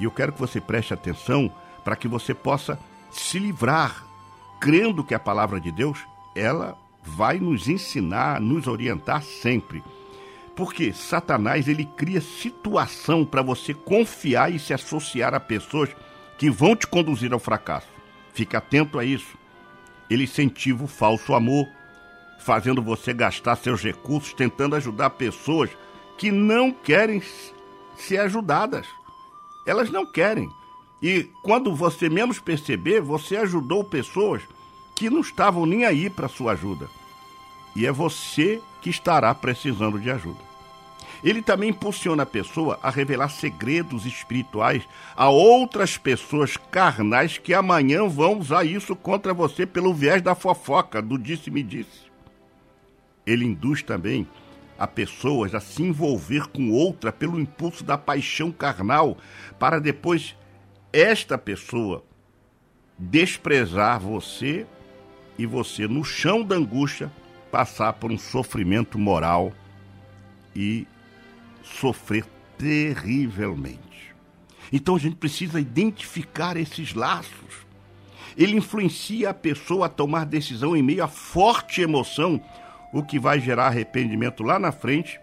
E 0.00 0.04
eu 0.04 0.10
quero 0.10 0.32
que 0.32 0.40
você 0.40 0.62
preste 0.62 0.94
atenção 0.94 1.52
para 1.84 1.94
que 1.94 2.08
você 2.08 2.32
possa 2.32 2.80
se 3.10 3.38
livrar, 3.38 4.02
crendo 4.58 5.04
que 5.04 5.14
a 5.14 5.20
palavra 5.20 5.60
de 5.60 5.70
Deus, 5.70 5.98
ela 6.34 6.74
vai 7.02 7.38
nos 7.38 7.68
ensinar, 7.68 8.40
nos 8.40 8.66
orientar 8.66 9.22
sempre. 9.22 9.84
Porque 10.58 10.92
Satanás 10.92 11.68
ele 11.68 11.84
cria 11.84 12.20
situação 12.20 13.24
para 13.24 13.42
você 13.42 13.72
confiar 13.72 14.52
e 14.52 14.58
se 14.58 14.74
associar 14.74 15.32
a 15.32 15.38
pessoas 15.38 15.88
que 16.36 16.50
vão 16.50 16.74
te 16.74 16.84
conduzir 16.84 17.32
ao 17.32 17.38
fracasso. 17.38 17.86
Fique 18.34 18.56
atento 18.56 18.98
a 18.98 19.04
isso. 19.04 19.38
Ele 20.10 20.24
incentiva 20.24 20.82
o 20.82 20.88
falso 20.88 21.32
amor, 21.32 21.64
fazendo 22.40 22.82
você 22.82 23.14
gastar 23.14 23.54
seus 23.54 23.84
recursos 23.84 24.32
tentando 24.32 24.74
ajudar 24.74 25.10
pessoas 25.10 25.70
que 26.16 26.32
não 26.32 26.72
querem 26.72 27.22
ser 27.96 28.18
ajudadas. 28.18 28.84
Elas 29.64 29.90
não 29.90 30.04
querem. 30.04 30.50
E 31.00 31.30
quando 31.44 31.72
você 31.72 32.10
menos 32.10 32.40
perceber, 32.40 33.00
você 33.00 33.36
ajudou 33.36 33.84
pessoas 33.84 34.42
que 34.96 35.08
não 35.08 35.20
estavam 35.20 35.64
nem 35.64 35.84
aí 35.84 36.10
para 36.10 36.26
sua 36.26 36.54
ajuda. 36.54 36.88
E 37.76 37.86
é 37.86 37.92
você 37.92 38.60
que 38.82 38.90
estará 38.90 39.32
precisando 39.32 40.00
de 40.00 40.10
ajuda. 40.10 40.47
Ele 41.22 41.42
também 41.42 41.70
impulsiona 41.70 42.22
a 42.22 42.26
pessoa 42.26 42.78
a 42.82 42.90
revelar 42.90 43.28
segredos 43.28 44.06
espirituais 44.06 44.82
a 45.16 45.28
outras 45.28 45.96
pessoas 45.96 46.56
carnais 46.56 47.38
que 47.38 47.52
amanhã 47.52 48.06
vão 48.06 48.38
usar 48.38 48.64
isso 48.64 48.94
contra 48.94 49.34
você 49.34 49.66
pelo 49.66 49.92
viés 49.92 50.22
da 50.22 50.34
fofoca, 50.34 51.02
do 51.02 51.18
disse-me-disse. 51.18 52.08
Ele 53.26 53.44
induz 53.44 53.82
também 53.82 54.26
a 54.78 54.86
pessoas 54.86 55.54
a 55.54 55.60
se 55.60 55.82
envolver 55.82 56.46
com 56.48 56.70
outra 56.70 57.12
pelo 57.12 57.40
impulso 57.40 57.82
da 57.82 57.98
paixão 57.98 58.52
carnal, 58.52 59.18
para 59.58 59.80
depois 59.80 60.36
esta 60.92 61.36
pessoa 61.36 62.04
desprezar 62.96 63.98
você 64.00 64.66
e 65.36 65.46
você, 65.46 65.86
no 65.86 66.04
chão 66.04 66.42
da 66.42 66.56
angústia, 66.56 67.10
passar 67.50 67.94
por 67.94 68.10
um 68.10 68.18
sofrimento 68.18 68.98
moral 68.98 69.52
e 70.54 70.86
sofrer 71.62 72.24
terrivelmente. 72.56 74.14
Então 74.72 74.96
a 74.96 74.98
gente 74.98 75.16
precisa 75.16 75.60
identificar 75.60 76.56
esses 76.56 76.94
laços. 76.94 77.66
Ele 78.36 78.56
influencia 78.56 79.30
a 79.30 79.34
pessoa 79.34 79.86
a 79.86 79.88
tomar 79.88 80.24
decisão 80.24 80.76
em 80.76 80.82
meio 80.82 81.02
a 81.02 81.08
forte 81.08 81.80
emoção, 81.80 82.40
o 82.92 83.02
que 83.02 83.18
vai 83.18 83.40
gerar 83.40 83.66
arrependimento 83.66 84.42
lá 84.42 84.58
na 84.58 84.72
frente 84.72 85.20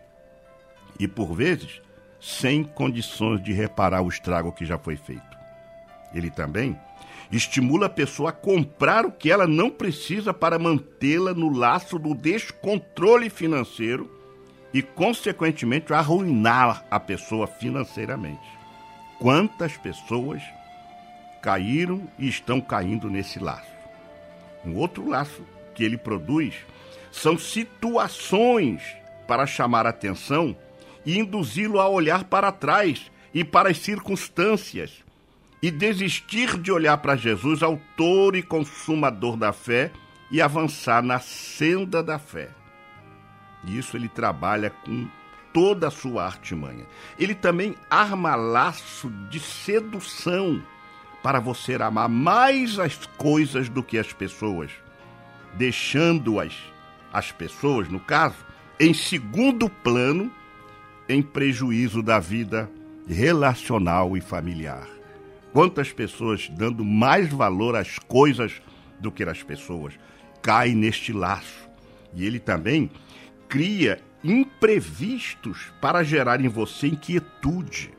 e, 1.00 1.08
por 1.08 1.34
vezes, 1.34 1.82
sem 2.20 2.64
condições 2.64 3.42
de 3.42 3.54
reparar 3.54 4.02
o 4.02 4.10
estrago 4.10 4.52
que 4.52 4.66
já 4.66 4.78
foi 4.78 4.98
feito. 4.98 5.38
Ele 6.14 6.30
também 6.30 6.78
estimula 7.32 7.88
a 7.88 7.90
pessoa 7.90 8.30
a 8.30 8.34
comprar 8.34 9.06
o 9.06 9.12
que 9.12 9.32
ela 9.32 9.48
não 9.48 9.70
precisa 9.70 10.34
para 10.34 10.60
mantê-la 10.60 11.34
no 11.34 11.50
laço 11.50 11.98
do 11.98 12.14
descontrole 12.14 13.30
financeiro 13.30 14.15
e, 14.76 14.82
consequentemente, 14.82 15.94
arruinar 15.94 16.84
a 16.92 17.00
pessoa 17.00 17.48
financeiramente. 17.48 18.46
Quantas 19.18 19.78
pessoas 19.78 20.44
caíram 21.42 22.06
e 22.20 22.28
estão 22.28 22.60
caindo 22.60 23.10
nesse 23.10 23.40
laço? 23.40 23.72
Um 24.66 24.76
outro 24.76 25.08
laço 25.08 25.44
que 25.74 25.82
ele 25.82 25.98
produz 25.98 26.56
são 27.10 27.38
situações 27.38 28.82
para 29.26 29.48
chamar 29.48 29.88
atenção 29.88 30.54
e 31.06 31.18
induzi-lo 31.18 31.80
a 31.80 31.88
olhar 31.88 32.26
para 32.26 32.52
trás 32.52 33.10
e 33.34 33.46
para 33.46 33.70
as 33.70 33.78
circunstâncias 33.78 34.92
e 35.62 35.72
desistir 35.72 36.58
de 36.58 36.70
olhar 36.70 36.98
para 36.98 37.16
Jesus, 37.16 37.64
autor 37.64 38.36
e 38.36 38.44
consumador 38.44 39.38
da 39.38 39.54
fé, 39.54 39.90
e 40.30 40.42
avançar 40.42 41.02
na 41.02 41.22
senda 41.22 42.04
da 42.04 42.20
fé. 42.20 42.50
Isso 43.66 43.98
ele 43.98 44.08
trabalha 44.08 44.70
com 44.70 45.08
toda 45.54 45.88
a 45.88 45.92
sua 45.92 46.26
artimanha. 46.26 46.86
Ele 47.18 47.34
também 47.34 47.76
arma 47.90 48.36
laço 48.36 49.10
de 49.30 49.40
sedução 49.40 50.62
para 51.24 51.40
você 51.40 51.76
amar 51.76 52.10
mais 52.10 52.78
as 52.78 52.96
coisas 53.18 53.70
do 53.70 53.82
que 53.82 53.98
as 53.98 54.14
pessoas, 54.14 54.70
deixando-as, 55.56 56.54
as 57.12 57.32
pessoas, 57.32 57.90
no 57.90 58.00
caso, 58.00 58.36
em 58.80 58.94
segundo 58.94 59.70
plano, 59.70 60.32
em 61.08 61.22
prejuízo 61.22 62.04
da 62.04 62.20
vida 62.20 62.70
relacional 63.08 64.18
e 64.18 64.22
familiar. 64.22 64.88
Quantas 65.54 65.92
pessoas 65.92 66.50
dando 66.50 66.84
mais 66.84 67.32
valor 67.32 67.76
às 67.76 67.98
coisas 67.98 68.62
do 69.00 69.12
que 69.12 69.24
às 69.24 69.42
pessoas 69.42 69.94
caem 70.42 70.76
neste 70.76 71.14
laço. 71.14 71.68
E 72.14 72.26
ele 72.26 72.40
também 72.40 72.90
cria 73.48 74.02
imprevistos 74.24 75.72
para 75.80 76.04
gerar 76.04 76.42
em 76.42 76.48
você 76.48 76.88
inquietude, 76.88 77.92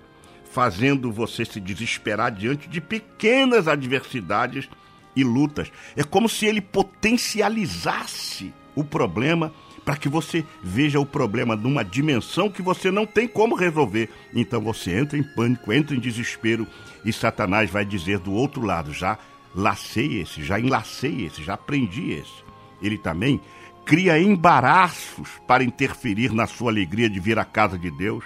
fazendo 0.50 1.12
você 1.12 1.44
se 1.44 1.60
desesperar 1.60 2.32
diante 2.32 2.68
de 2.68 2.80
pequenas 2.80 3.68
adversidades 3.68 4.68
e 5.14 5.22
lutas. 5.22 5.70
É 5.96 6.02
como 6.02 6.28
se 6.28 6.46
ele 6.46 6.60
potencializasse 6.60 8.52
o 8.74 8.84
problema 8.84 9.52
para 9.84 9.96
que 9.96 10.08
você 10.08 10.44
veja 10.60 10.98
o 10.98 11.06
problema 11.06 11.54
numa 11.54 11.84
dimensão 11.84 12.50
que 12.50 12.60
você 12.60 12.90
não 12.90 13.06
tem 13.06 13.28
como 13.28 13.54
resolver. 13.54 14.10
Então 14.34 14.60
você 14.60 14.98
entra 14.98 15.16
em 15.16 15.22
pânico, 15.22 15.72
entra 15.72 15.94
em 15.94 16.00
desespero 16.00 16.66
e 17.04 17.12
Satanás 17.12 17.70
vai 17.70 17.84
dizer 17.84 18.18
do 18.18 18.32
outro 18.32 18.62
lado: 18.62 18.92
já 18.92 19.16
lacei 19.54 20.20
esse, 20.20 20.42
já 20.42 20.58
enlacei 20.58 21.24
esse, 21.24 21.42
já 21.42 21.56
prendi 21.56 22.10
esse. 22.10 22.44
Ele 22.82 22.98
também 22.98 23.40
cria 23.86 24.20
embaraços 24.20 25.40
para 25.46 25.62
interferir 25.62 26.32
na 26.32 26.48
sua 26.48 26.72
alegria 26.72 27.08
de 27.08 27.20
vir 27.20 27.38
à 27.38 27.44
casa 27.44 27.78
de 27.78 27.88
Deus, 27.88 28.24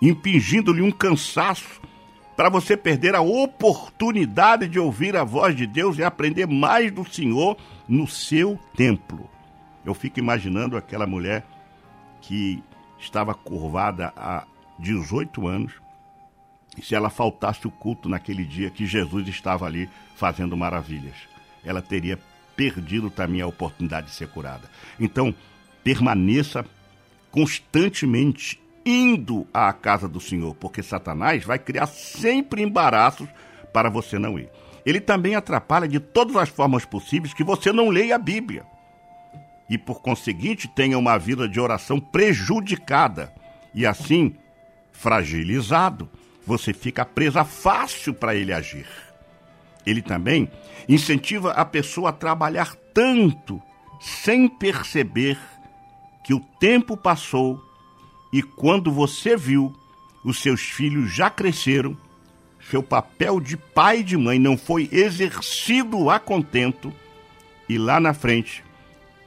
impingindo-lhe 0.00 0.80
um 0.80 0.90
cansaço 0.90 1.80
para 2.34 2.48
você 2.48 2.74
perder 2.74 3.14
a 3.14 3.20
oportunidade 3.20 4.66
de 4.66 4.78
ouvir 4.78 5.14
a 5.14 5.24
voz 5.24 5.54
de 5.54 5.66
Deus 5.66 5.98
e 5.98 6.02
aprender 6.02 6.46
mais 6.46 6.90
do 6.90 7.04
Senhor 7.04 7.58
no 7.86 8.08
seu 8.08 8.58
templo. 8.74 9.28
Eu 9.84 9.92
fico 9.92 10.18
imaginando 10.20 10.76
aquela 10.76 11.06
mulher 11.06 11.44
que 12.22 12.62
estava 12.98 13.34
curvada 13.34 14.12
há 14.16 14.46
18 14.78 15.46
anos. 15.46 15.72
E 16.76 16.82
se 16.82 16.94
ela 16.94 17.10
faltasse 17.10 17.66
o 17.66 17.70
culto 17.70 18.08
naquele 18.08 18.44
dia 18.44 18.70
que 18.70 18.86
Jesus 18.86 19.28
estava 19.28 19.66
ali 19.66 19.88
fazendo 20.16 20.56
maravilhas, 20.56 21.16
ela 21.64 21.82
teria 21.82 22.18
perdido 22.58 23.08
também 23.08 23.40
a 23.40 23.46
oportunidade 23.46 24.08
de 24.08 24.14
ser 24.14 24.26
curada. 24.26 24.68
Então, 24.98 25.32
permaneça 25.84 26.66
constantemente 27.30 28.60
indo 28.84 29.46
à 29.54 29.72
casa 29.72 30.08
do 30.08 30.20
Senhor, 30.20 30.56
porque 30.56 30.82
Satanás 30.82 31.44
vai 31.44 31.56
criar 31.60 31.86
sempre 31.86 32.60
embaraços 32.60 33.28
para 33.72 33.88
você 33.88 34.18
não 34.18 34.36
ir. 34.36 34.50
Ele 34.84 35.00
também 35.00 35.36
atrapalha 35.36 35.86
de 35.86 36.00
todas 36.00 36.34
as 36.34 36.48
formas 36.48 36.84
possíveis 36.84 37.32
que 37.32 37.44
você 37.44 37.72
não 37.72 37.90
leia 37.90 38.16
a 38.16 38.18
Bíblia. 38.18 38.66
E 39.70 39.78
por 39.78 40.02
conseguinte 40.02 40.66
tenha 40.66 40.98
uma 40.98 41.16
vida 41.16 41.48
de 41.48 41.60
oração 41.60 42.00
prejudicada 42.00 43.32
e 43.72 43.86
assim 43.86 44.34
fragilizado. 44.90 46.10
Você 46.44 46.72
fica 46.72 47.04
presa 47.04 47.44
fácil 47.44 48.14
para 48.14 48.34
ele 48.34 48.52
agir. 48.52 48.86
Ele 49.88 50.02
também 50.02 50.50
incentiva 50.86 51.52
a 51.52 51.64
pessoa 51.64 52.10
a 52.10 52.12
trabalhar 52.12 52.74
tanto 52.92 53.60
sem 53.98 54.46
perceber 54.46 55.38
que 56.22 56.34
o 56.34 56.40
tempo 56.60 56.94
passou 56.94 57.58
e 58.30 58.42
quando 58.42 58.92
você 58.92 59.34
viu, 59.34 59.74
os 60.22 60.42
seus 60.42 60.60
filhos 60.60 61.10
já 61.10 61.30
cresceram, 61.30 61.96
seu 62.70 62.82
papel 62.82 63.40
de 63.40 63.56
pai 63.56 64.00
e 64.00 64.04
de 64.04 64.16
mãe 64.16 64.38
não 64.38 64.58
foi 64.58 64.90
exercido 64.92 66.10
a 66.10 66.20
contento, 66.20 66.92
e 67.66 67.78
lá 67.78 67.98
na 67.98 68.12
frente, 68.12 68.62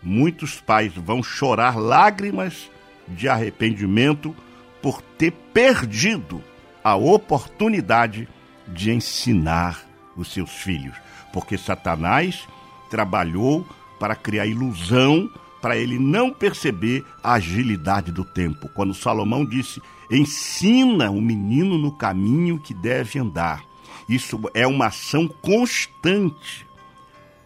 muitos 0.04 0.62
pais 0.62 0.94
vão 0.94 1.24
chorar 1.24 1.76
lágrimas 1.76 2.70
de 3.08 3.28
arrependimento 3.28 4.36
por 4.80 5.02
ter 5.02 5.32
perdido 5.32 6.44
a 6.84 6.96
oportunidade 6.96 8.28
de 8.68 8.92
ensinar 8.92 9.91
os 10.16 10.32
seus 10.32 10.52
filhos, 10.52 10.96
porque 11.32 11.58
Satanás 11.58 12.48
trabalhou 12.90 13.66
para 14.00 14.16
criar 14.16 14.46
ilusão 14.46 15.30
para 15.62 15.78
ele 15.78 16.00
não 16.00 16.32
perceber 16.34 17.06
a 17.24 17.34
agilidade 17.34 18.12
do 18.12 18.26
tempo. 18.26 18.68
Quando 18.70 18.94
Salomão 18.94 19.46
disse: 19.46 19.82
ensina 20.10 21.12
o 21.12 21.22
menino 21.22 21.78
no 21.78 21.92
caminho 21.92 22.60
que 22.60 22.74
deve 22.74 23.20
andar. 23.20 23.64
Isso 24.10 24.40
é 24.54 24.66
uma 24.66 24.88
ação 24.88 25.28
constante. 25.28 26.66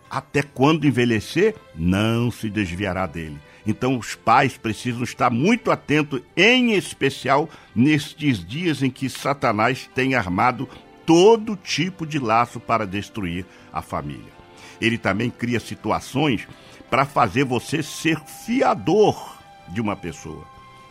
Até 0.10 0.42
quando 0.42 0.88
envelhecer, 0.88 1.56
não 1.76 2.32
se 2.32 2.50
desviará 2.50 3.06
dele. 3.06 3.38
Então, 3.68 3.98
os 3.98 4.16
pais 4.16 4.58
precisam 4.58 5.04
estar 5.04 5.30
muito 5.32 5.72
atentos, 5.72 6.22
em 6.38 6.74
especial 6.74 7.50
nestes 7.76 8.46
dias 8.46 8.84
em 8.84 8.90
que 8.90 9.10
Satanás 9.10 9.90
tem 9.94 10.14
armado 10.16 10.70
todo 11.06 11.56
tipo 11.56 12.06
de 12.06 12.20
laço 12.20 12.60
para 12.60 12.86
destruir 12.86 13.46
a 13.72 13.82
família. 13.82 14.34
Ele 14.82 14.98
também 14.98 15.30
cria 15.30 15.60
situações 15.60 16.48
para 16.90 17.06
fazer 17.06 17.46
você 17.46 17.82
ser 17.82 18.20
fiador 18.22 19.38
de 19.70 19.82
uma 19.82 19.96
pessoa 19.96 20.44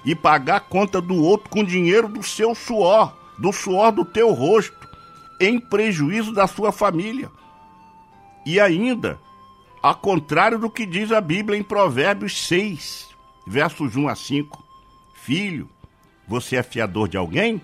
e 0.04 0.14
pagar 0.14 0.56
a 0.56 0.60
conta 0.60 1.00
do 1.00 1.22
outro 1.22 1.50
com 1.50 1.64
dinheiro 1.64 2.08
do 2.08 2.22
seu 2.22 2.54
suor, 2.54 3.16
do 3.38 3.52
suor 3.52 3.90
do 3.92 4.04
teu 4.04 4.32
rosto, 4.32 4.88
em 5.40 5.58
prejuízo 5.58 6.32
da 6.32 6.46
sua 6.46 6.70
família. 6.70 7.30
E 8.44 8.60
ainda, 8.60 9.18
a 9.82 9.94
contrário 9.94 10.58
do 10.58 10.70
que 10.70 10.84
diz 10.84 11.10
a 11.10 11.20
Bíblia 11.20 11.58
em 11.58 11.62
Provérbios 11.62 12.46
6, 12.46 13.08
versos 13.46 13.96
1 13.96 14.08
a 14.08 14.14
5. 14.14 14.64
Filho, 15.14 15.68
você 16.28 16.56
é 16.56 16.62
fiador 16.62 17.08
de 17.08 17.16
alguém? 17.16 17.60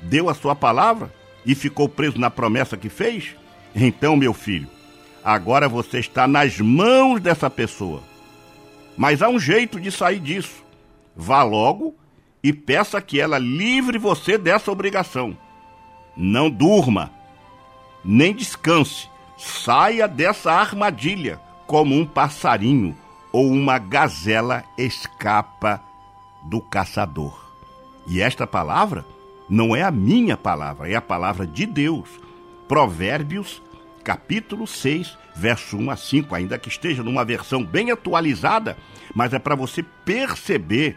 Deu 0.00 0.28
a 0.28 0.34
sua 0.34 0.54
palavra 0.54 1.12
e 1.44 1.54
ficou 1.54 1.88
preso 1.88 2.18
na 2.18 2.30
promessa 2.30 2.76
que 2.76 2.88
fez? 2.88 3.34
Então, 3.74 4.16
meu 4.16 4.32
filho, 4.32 4.68
Agora 5.24 5.70
você 5.70 6.00
está 6.00 6.28
nas 6.28 6.60
mãos 6.60 7.18
dessa 7.18 7.48
pessoa. 7.48 8.02
Mas 8.94 9.22
há 9.22 9.28
um 9.30 9.38
jeito 9.38 9.80
de 9.80 9.90
sair 9.90 10.20
disso. 10.20 10.62
Vá 11.16 11.42
logo 11.42 11.94
e 12.42 12.52
peça 12.52 13.00
que 13.00 13.18
ela 13.18 13.38
livre 13.38 13.96
você 13.96 14.36
dessa 14.36 14.70
obrigação. 14.70 15.34
Não 16.14 16.50
durma, 16.50 17.10
nem 18.04 18.34
descanse. 18.34 19.08
Saia 19.38 20.06
dessa 20.06 20.52
armadilha 20.52 21.40
como 21.66 21.94
um 21.98 22.04
passarinho 22.04 22.94
ou 23.32 23.50
uma 23.50 23.78
gazela 23.78 24.62
escapa 24.76 25.82
do 26.44 26.60
caçador. 26.60 27.50
E 28.06 28.20
esta 28.20 28.46
palavra 28.46 29.06
não 29.48 29.74
é 29.74 29.82
a 29.82 29.90
minha 29.90 30.36
palavra, 30.36 30.88
é 30.88 30.94
a 30.94 31.02
palavra 31.02 31.46
de 31.46 31.66
Deus. 31.66 32.08
Provérbios 32.66 33.62
capítulo 34.04 34.66
6, 34.66 35.16
verso 35.34 35.78
1 35.78 35.90
a 35.90 35.96
5, 35.96 36.34
ainda 36.34 36.58
que 36.58 36.68
esteja 36.68 37.02
numa 37.02 37.24
versão 37.24 37.64
bem 37.64 37.90
atualizada, 37.90 38.76
mas 39.14 39.32
é 39.32 39.38
para 39.38 39.54
você 39.54 39.82
perceber 40.04 40.96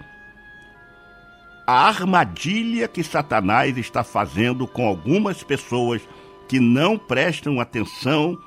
a 1.65 1.87
armadilha 1.87 2.87
que 2.87 3.03
Satanás 3.03 3.77
está 3.77 4.03
fazendo 4.03 4.67
com 4.67 4.85
algumas 4.85 5.41
pessoas 5.41 6.01
que 6.47 6.59
não 6.59 6.97
prestam 6.97 7.59
atenção 7.59 8.37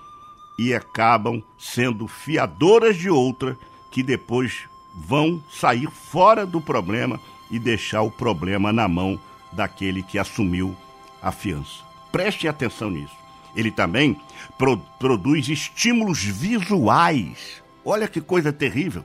e 0.59 0.75
acabam 0.75 1.43
sendo 1.59 2.07
fiadoras 2.07 2.97
de 2.97 3.11
outra 3.11 3.57
que 3.91 4.03
depois 4.03 4.69
vão 4.95 5.43
sair 5.51 5.91
fora 5.91 6.47
do 6.47 6.61
problema 6.61 7.21
e 7.51 7.59
deixar 7.59 8.03
o 8.03 8.11
problema 8.11 8.73
na 8.73 8.87
mão 8.87 9.19
daquele 9.53 10.03
que 10.03 10.19
assumiu 10.19 10.77
a 11.23 11.33
fiança. 11.33 11.85
Preste 12.11 12.49
atenção 12.49 12.91
nisso. 12.91 13.15
Ele 13.55 13.71
também 13.71 14.17
pro 14.57 14.79
produz 14.99 15.49
estímulos 15.49 16.23
visuais. 16.23 17.63
Olha 17.85 18.09
que 18.09 18.21
coisa 18.21 18.53
terrível. 18.53 19.05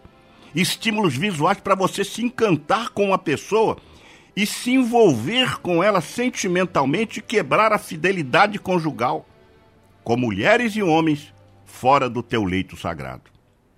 Estímulos 0.54 1.16
visuais 1.16 1.60
para 1.60 1.76
você 1.76 2.04
se 2.04 2.24
encantar 2.24 2.90
com 2.90 3.08
uma 3.08 3.18
pessoa 3.18 3.78
e 4.36 4.46
se 4.46 4.72
envolver 4.72 5.60
com 5.60 5.84
ela 5.84 6.02
sentimentalmente 6.02 7.20
e 7.20 7.24
quebrar 7.24 7.72
a 7.72 7.78
fidelidade 7.78 8.60
conjugal, 8.60 9.26
com 10.04 10.18
mulheres 10.18 10.76
e 10.76 10.84
homens 10.84 11.34
fora 11.66 12.10
do 12.10 12.22
teu 12.22 12.44
leito 12.44 12.76
sagrado. 12.78 13.24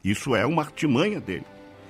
Isso 0.04 0.36
é 0.36 0.46
uma 0.46 0.64
artimanha 0.64 1.20
dele. 1.20 1.46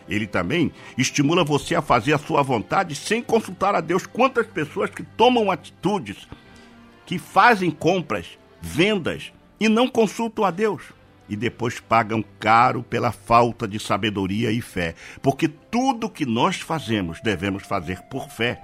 Ele 0.07 0.25
também 0.25 0.71
estimula 0.97 1.43
você 1.43 1.75
a 1.75 1.81
fazer 1.81 2.13
a 2.13 2.17
sua 2.17 2.41
vontade 2.41 2.95
sem 2.95 3.21
consultar 3.21 3.75
a 3.75 3.81
Deus. 3.81 4.05
Quantas 4.05 4.47
pessoas 4.47 4.89
que 4.89 5.03
tomam 5.03 5.51
atitudes, 5.51 6.27
que 7.05 7.17
fazem 7.17 7.69
compras, 7.71 8.37
vendas 8.61 9.31
e 9.59 9.67
não 9.67 9.87
consultam 9.87 10.45
a 10.45 10.51
Deus. 10.51 10.83
E 11.29 11.35
depois 11.35 11.79
pagam 11.79 12.23
caro 12.39 12.83
pela 12.83 13.11
falta 13.11 13.67
de 13.67 13.79
sabedoria 13.79 14.49
e 14.49 14.61
fé, 14.61 14.95
porque 15.21 15.47
tudo 15.47 16.09
que 16.09 16.25
nós 16.25 16.57
fazemos 16.57 17.19
devemos 17.21 17.63
fazer 17.63 18.01
por 18.03 18.29
fé. 18.29 18.61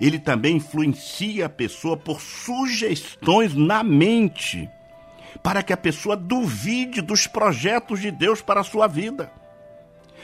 Ele 0.00 0.18
também 0.18 0.56
influencia 0.56 1.46
a 1.46 1.48
pessoa 1.48 1.96
por 1.96 2.20
sugestões 2.20 3.54
na 3.54 3.84
mente, 3.84 4.68
para 5.42 5.62
que 5.62 5.72
a 5.72 5.76
pessoa 5.76 6.16
duvide 6.16 7.00
dos 7.00 7.26
projetos 7.26 8.00
de 8.00 8.10
Deus 8.10 8.40
para 8.40 8.60
a 8.60 8.64
sua 8.64 8.88
vida, 8.88 9.30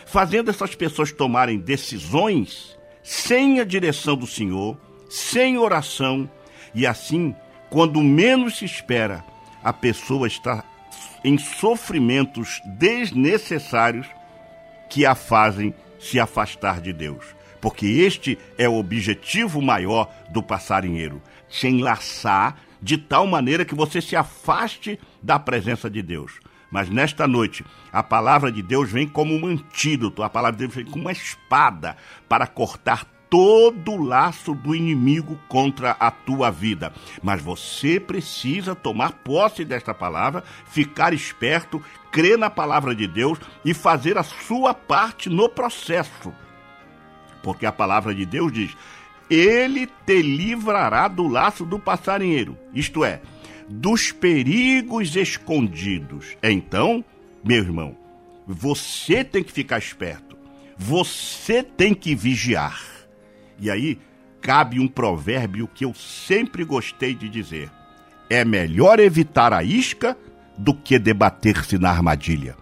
fazendo 0.07 0.51
essas 0.51 0.75
pessoas 0.75 1.13
tomarem 1.13 1.59
decisões 1.59 2.79
sem 3.03 3.61
a 3.61 3.65
direção 3.65 4.17
do 4.17 4.27
Senhor, 4.27 4.77
sem 5.09 5.59
oração, 5.59 6.29
e 6.75 6.87
assim 6.87 7.35
quando 7.71 8.03
menos 8.03 8.59
se 8.59 8.65
espera, 8.65 9.25
a 9.63 9.73
pessoa 9.73 10.27
está 10.27 10.65
em 11.23 11.39
sofrimentos 11.39 12.61
desnecessários 12.67 14.07
que 14.89 15.07
a 15.07 15.15
fazem 15.15 15.73
se 15.99 16.19
afastar 16.19 16.81
de 16.81 16.93
Deus. 16.93 17.25
Porque 17.61 17.87
este 17.87 18.39
é 18.59 18.69
o 18.69 18.75
objetivo 18.75 19.63
maior 19.63 20.11
do 20.31 20.43
passarinheiro: 20.43 21.23
te 21.49 21.69
enlaçar 21.69 22.57
de 22.83 22.99
tal 22.99 23.27
maneira 23.27 23.65
que 23.65 23.75
você 23.75 24.01
se 24.01 24.17
afaste 24.17 24.99
da 25.23 25.39
presença 25.39 25.89
de 25.89 26.03
Deus. 26.03 26.41
Mas 26.71 26.89
nesta 26.89 27.27
noite, 27.27 27.65
a 27.93 28.03
palavra 28.03 28.53
de 28.53 28.63
Deus 28.63 28.91
vem 28.91 29.09
como 29.09 29.35
um 29.35 29.47
antídoto, 29.47 30.23
a 30.23 30.31
palavra 30.31 30.57
de 30.57 30.67
Deus 30.67 30.75
vem 30.75 30.85
como 30.85 31.05
uma 31.05 31.13
espada 31.13 31.97
para 32.29 32.47
cortar 32.47 33.05
todo 33.31 33.93
o 33.93 34.05
laço 34.05 34.55
do 34.55 34.75
inimigo 34.75 35.39
contra 35.49 35.93
a 35.93 36.11
tua 36.11 36.51
vida. 36.51 36.93
Mas 37.23 37.41
você 37.41 38.01
precisa 38.01 38.75
tomar 38.75 39.13
posse 39.13 39.65
desta 39.65 39.95
palavra, 39.95 40.43
ficar 40.67 41.15
esperto, 41.15 41.83
crer 42.11 42.37
na 42.37 42.51
palavra 42.51 42.95
de 42.95 43.07
Deus 43.07 43.39
e 43.65 43.73
fazer 43.73 44.19
a 44.19 44.25
sua 44.25 44.75
parte 44.75 45.31
no 45.31 45.49
processo. 45.49 46.35
Porque 47.43 47.65
a 47.65 47.73
palavra 47.73 48.15
de 48.15 48.27
Deus 48.27 48.53
diz: 48.53 48.77
Ele 49.31 49.89
te 50.05 50.21
livrará 50.21 51.07
do 51.07 51.29
laço 51.29 51.65
do 51.65 51.79
passarinheiro, 51.79 52.59
isto 52.75 53.05
é, 53.05 53.23
dos 53.71 54.11
perigos 54.11 55.15
escondidos. 55.15 56.37
Então, 56.43 57.05
meu 57.45 57.59
irmão, 57.59 57.97
você 58.45 59.23
tem 59.23 59.45
que 59.45 59.53
ficar 59.53 59.79
esperto. 59.79 60.37
Você 60.77 61.63
tem 61.63 61.93
que 61.93 62.15
vigiar 62.15 62.83
E 63.59 63.71
aí 63.71 63.99
cabe 64.41 64.81
um 64.81 64.89
provérbio 64.89 65.69
que 65.69 65.85
eu 65.85 65.95
sempre 65.95 66.65
gostei 66.65 67.15
de 67.15 67.29
dizer: 67.29 67.71
é 68.29 68.45
melhor 68.45 68.99
evitar 68.99 69.53
a 69.53 69.63
isca 69.63 70.17
do 70.59 70.75
que 70.75 70.99
debater-se 70.99 71.79
na 71.79 71.91
armadilha. 71.91 72.57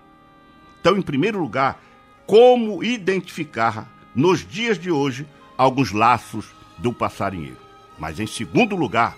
Então, 0.80 0.96
em 0.96 1.02
primeiro 1.02 1.40
lugar, 1.40 1.80
como 2.26 2.84
identificar 2.84 3.88
nos 4.14 4.46
dias 4.46 4.78
de 4.78 4.90
hoje 4.90 5.26
alguns 5.56 5.92
laços 5.92 6.46
do 6.76 6.92
passarinheiro. 6.92 7.56
Mas 7.98 8.20
em 8.20 8.26
segundo 8.26 8.76
lugar, 8.76 9.16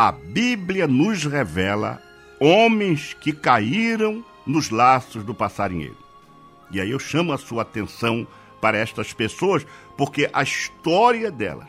a 0.00 0.12
Bíblia 0.12 0.86
nos 0.86 1.24
revela 1.24 2.00
homens 2.38 3.14
que 3.14 3.32
caíram 3.32 4.24
nos 4.46 4.70
laços 4.70 5.24
do 5.24 5.34
passarinheiro. 5.34 5.96
E 6.70 6.80
aí 6.80 6.92
eu 6.92 7.00
chamo 7.00 7.32
a 7.32 7.36
sua 7.36 7.62
atenção 7.62 8.24
para 8.60 8.78
estas 8.78 9.12
pessoas, 9.12 9.66
porque 9.96 10.30
a 10.32 10.44
história 10.44 11.32
delas 11.32 11.66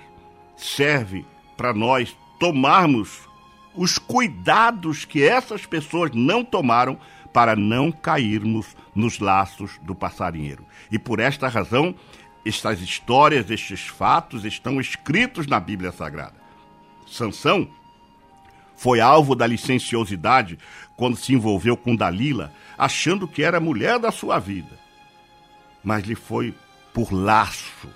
serve 0.56 1.26
para 1.58 1.74
nós 1.74 2.16
tomarmos 2.40 3.28
os 3.74 3.98
cuidados 3.98 5.06
que 5.06 5.24
essas 5.24 5.66
pessoas 5.66 6.12
não 6.14 6.46
tomaram 6.46 7.00
para 7.34 7.56
não 7.56 7.92
cairmos 7.92 8.78
nos 8.94 9.18
laços 9.18 9.80
do 9.82 9.96
passarinheiro. 9.96 10.64
E 10.92 11.00
por 11.00 11.20
esta 11.20 11.48
razão, 11.48 11.96
estas 12.46 12.80
histórias, 12.80 13.50
estes 13.50 13.88
fatos 13.88 14.46
estão 14.46 14.80
escritos 14.80 15.48
na 15.48 15.60
Bíblia 15.60 15.92
Sagrada. 15.92 16.38
Sansão 17.08 17.68
foi 18.80 19.02
alvo 19.02 19.36
da 19.36 19.46
licenciosidade 19.46 20.58
quando 20.96 21.18
se 21.18 21.34
envolveu 21.34 21.76
com 21.76 21.94
Dalila, 21.94 22.54
achando 22.78 23.28
que 23.28 23.44
era 23.44 23.58
a 23.58 23.62
mulher 23.62 24.00
da 24.00 24.10
sua 24.10 24.40
vida. 24.40 24.80
Mas 25.84 26.06
lhe 26.06 26.16
foi 26.16 26.54
por 26.94 27.12
laço, 27.12 27.90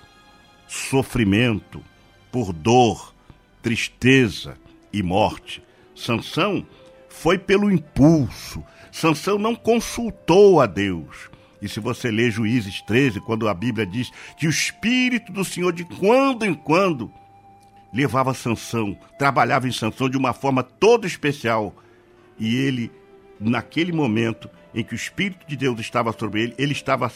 sofrimento, 0.68 1.82
por 2.30 2.52
dor, 2.52 3.14
tristeza 3.62 4.58
e 4.92 5.02
morte. 5.02 5.62
Sansão 5.96 6.66
foi 7.08 7.38
pelo 7.38 7.72
impulso. 7.72 8.62
Sansão 8.92 9.38
não 9.38 9.54
consultou 9.54 10.60
a 10.60 10.66
Deus. 10.66 11.30
E 11.62 11.68
se 11.68 11.80
você 11.80 12.10
lê 12.10 12.30
Juízes 12.30 12.82
13, 12.82 13.20
quando 13.20 13.48
a 13.48 13.54
Bíblia 13.54 13.86
diz 13.86 14.10
que 14.36 14.46
o 14.46 14.50
Espírito 14.50 15.32
do 15.32 15.46
Senhor, 15.46 15.72
de 15.72 15.84
quando 15.84 16.44
em 16.44 16.52
quando, 16.52 17.10
levava 17.94 18.34
Sansão, 18.34 18.98
trabalhava 19.16 19.68
em 19.68 19.72
Sansão 19.72 20.10
de 20.10 20.16
uma 20.16 20.32
forma 20.32 20.64
toda 20.64 21.06
especial. 21.06 21.74
E 22.38 22.56
ele, 22.56 22.90
naquele 23.38 23.92
momento 23.92 24.50
em 24.74 24.82
que 24.82 24.94
o 24.94 24.96
Espírito 24.96 25.46
de 25.46 25.56
Deus 25.56 25.78
estava 25.78 26.12
sobre 26.12 26.42
ele, 26.42 26.54
ele 26.58 26.72
estava 26.72 27.10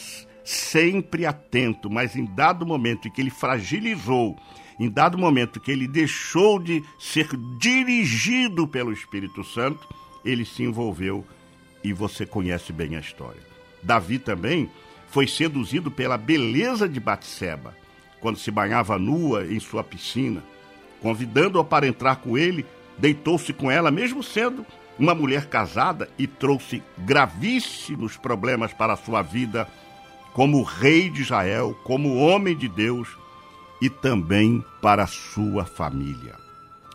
sempre 0.45 1.27
atento, 1.27 1.91
mas 1.91 2.15
em 2.15 2.25
dado 2.25 2.65
momento 2.65 3.09
em 3.09 3.11
que 3.11 3.21
ele 3.21 3.31
fragilizou, 3.31 4.39
em 4.79 4.89
dado 4.89 5.19
momento 5.19 5.59
que 5.59 5.73
ele 5.73 5.89
deixou 5.89 6.61
de 6.61 6.83
ser 6.99 7.29
dirigido 7.59 8.67
pelo 8.67 8.93
Espírito 8.93 9.43
Santo, 9.43 9.87
ele 10.25 10.45
se 10.45 10.63
envolveu 10.63 11.27
e 11.83 11.93
você 11.93 12.25
conhece 12.25 12.73
bem 12.73 12.95
a 12.95 13.01
história. 13.01 13.43
Davi 13.83 14.19
também 14.19 14.71
foi 15.09 15.27
seduzido 15.27 15.91
pela 15.91 16.17
beleza 16.17 16.89
de 16.89 17.01
Batseba, 17.01 17.77
quando 18.21 18.39
se 18.39 18.51
banhava 18.51 18.99
nua 18.99 19.45
em 19.47 19.59
sua 19.59 19.83
piscina. 19.83 20.43
Convidando-a 21.01 21.65
para 21.65 21.87
entrar 21.87 22.17
com 22.17 22.37
ele, 22.37 22.67
deitou-se 22.97 23.53
com 23.53 23.71
ela, 23.71 23.91
mesmo 23.91 24.23
sendo 24.23 24.67
uma 24.99 25.15
mulher 25.15 25.47
casada, 25.47 26.09
e 26.19 26.27
trouxe 26.27 26.83
gravíssimos 26.99 28.17
problemas 28.17 28.73
para 28.73 28.95
a 28.95 28.97
sua 28.97 29.23
vida, 29.23 29.69
como 30.33 30.63
rei 30.63 31.09
de 31.09 31.23
Israel, 31.23 31.77
como 31.85 32.17
homem 32.17 32.57
de 32.57 32.69
Deus 32.69 33.09
e 33.81 33.89
também 33.89 34.65
para 34.83 35.05
a 35.05 35.07
sua 35.07 35.65
família. 35.65 36.35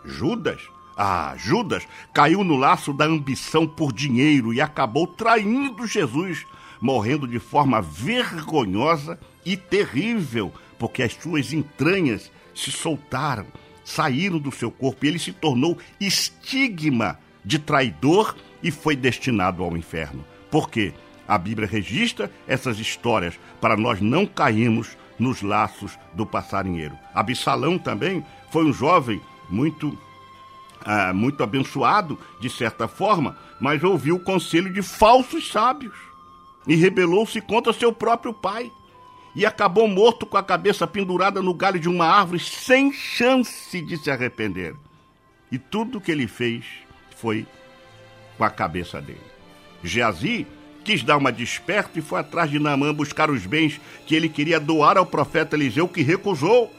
Judas, 0.05 0.61
ah, 0.97 1.33
Judas 1.37 1.87
caiu 2.13 2.43
no 2.43 2.57
laço 2.57 2.93
da 2.93 3.05
ambição 3.05 3.67
por 3.67 3.93
dinheiro 3.93 4.53
e 4.53 4.61
acabou 4.61 5.07
traindo 5.07 5.87
Jesus, 5.87 6.45
morrendo 6.79 7.27
de 7.27 7.39
forma 7.39 7.81
vergonhosa 7.81 9.19
e 9.45 9.55
terrível, 9.55 10.53
porque 10.77 11.01
as 11.01 11.13
suas 11.13 11.53
entranhas 11.53 12.31
se 12.53 12.71
soltaram, 12.71 13.47
saíram 13.83 14.39
do 14.39 14.51
seu 14.51 14.71
corpo 14.71 15.05
e 15.05 15.07
ele 15.09 15.19
se 15.19 15.31
tornou 15.31 15.77
estigma 15.99 17.19
de 17.43 17.59
traidor 17.59 18.35
e 18.61 18.71
foi 18.71 18.95
destinado 18.95 19.63
ao 19.63 19.75
inferno. 19.75 20.25
Por 20.49 20.69
quê? 20.69 20.93
A 21.27 21.37
Bíblia 21.37 21.67
registra 21.67 22.31
essas 22.47 22.79
histórias 22.79 23.39
para 23.59 23.77
nós 23.77 24.01
não 24.01 24.25
cairmos 24.25 24.97
nos 25.17 25.41
laços 25.41 25.97
do 26.13 26.25
passarinheiro. 26.25 26.97
Absalão 27.13 27.77
também 27.77 28.25
foi 28.51 28.65
um 28.65 28.73
jovem 28.73 29.21
muito 29.49 29.97
ah, 30.85 31.13
muito 31.13 31.41
abençoado, 31.41 32.19
de 32.41 32.49
certa 32.49 32.89
forma, 32.89 33.37
mas 33.59 33.81
ouviu 33.83 34.17
o 34.17 34.19
conselho 34.19 34.71
de 34.71 34.81
falsos 34.81 35.49
sábios 35.49 35.95
e 36.67 36.75
rebelou-se 36.75 37.39
contra 37.39 37.71
seu 37.71 37.93
próprio 37.93 38.33
pai 38.33 38.69
e 39.35 39.45
acabou 39.45 39.87
morto 39.87 40.25
com 40.25 40.37
a 40.37 40.43
cabeça 40.43 40.85
pendurada 40.85 41.41
no 41.41 41.53
galho 41.53 41.79
de 41.79 41.89
uma 41.89 42.05
árvore 42.05 42.39
sem 42.39 42.91
chance 42.91 43.81
de 43.81 43.97
se 43.97 44.11
arrepender. 44.11 44.75
E 45.51 45.57
tudo 45.57 46.01
que 46.01 46.11
ele 46.11 46.27
fez 46.27 46.65
foi 47.17 47.45
com 48.37 48.43
a 48.43 48.49
cabeça 48.49 49.01
dele. 49.01 49.21
Geazi 49.83 50.47
quis 50.83 51.03
dar 51.03 51.17
uma 51.17 51.31
desperta 51.31 51.97
e 51.97 52.01
foi 52.01 52.19
atrás 52.19 52.49
de 52.49 52.59
Naamã 52.59 52.93
buscar 52.93 53.29
os 53.29 53.45
bens 53.45 53.79
que 54.05 54.15
ele 54.15 54.29
queria 54.29 54.59
doar 54.59 54.97
ao 54.97 55.05
profeta 55.05 55.55
Eliseu, 55.55 55.87
que 55.87 56.01
recusou. 56.01 56.71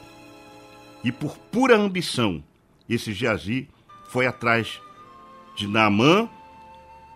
E 1.03 1.11
por 1.11 1.37
pura 1.37 1.75
ambição, 1.75 2.43
esse 2.89 3.13
Geazi 3.13 3.67
foi 4.09 4.27
atrás 4.27 4.79
de 5.55 5.67
Naamã, 5.67 6.29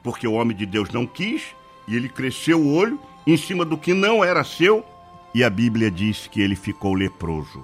porque 0.04 0.28
o 0.28 0.34
homem 0.34 0.56
de 0.56 0.66
Deus 0.66 0.90
não 0.90 1.06
quis, 1.06 1.44
e 1.88 1.96
ele 1.96 2.10
cresceu 2.10 2.60
o 2.60 2.74
olho 2.74 3.00
em 3.26 3.38
cima 3.38 3.66
do 3.66 3.78
que 3.78 3.94
não 3.94 4.24
era 4.24 4.44
seu, 4.44 4.86
e 5.34 5.44
a 5.44 5.50
Bíblia 5.50 5.92
diz 5.92 6.28
que 6.28 6.42
ele 6.42 6.56
ficou 6.56 6.94
leproso. 6.94 7.64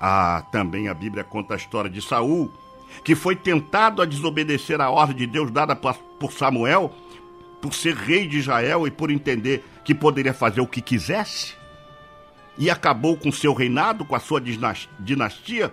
Ah, 0.00 0.44
também 0.50 0.88
a 0.88 0.94
Bíblia 0.94 1.24
conta 1.24 1.54
a 1.54 1.56
história 1.56 1.90
de 1.90 2.00
Saul, 2.02 2.50
que 3.02 3.14
foi 3.14 3.36
tentado 3.36 4.02
a 4.02 4.04
desobedecer 4.04 4.80
a 4.80 4.90
ordem 4.90 5.16
de 5.16 5.26
Deus 5.26 5.50
dada 5.50 5.74
por 5.74 6.32
Samuel, 6.32 6.92
por 7.60 7.74
ser 7.74 7.94
rei 7.94 8.26
de 8.26 8.38
Israel 8.38 8.86
e 8.86 8.90
por 8.90 9.10
entender 9.10 9.64
que 9.84 9.94
poderia 9.94 10.34
fazer 10.34 10.60
o 10.60 10.66
que 10.66 10.80
quisesse, 10.80 11.54
e 12.58 12.70
acabou 12.70 13.16
com 13.16 13.32
seu 13.32 13.52
reinado, 13.52 14.04
com 14.04 14.14
a 14.14 14.20
sua 14.20 14.40
dinastia, 15.00 15.72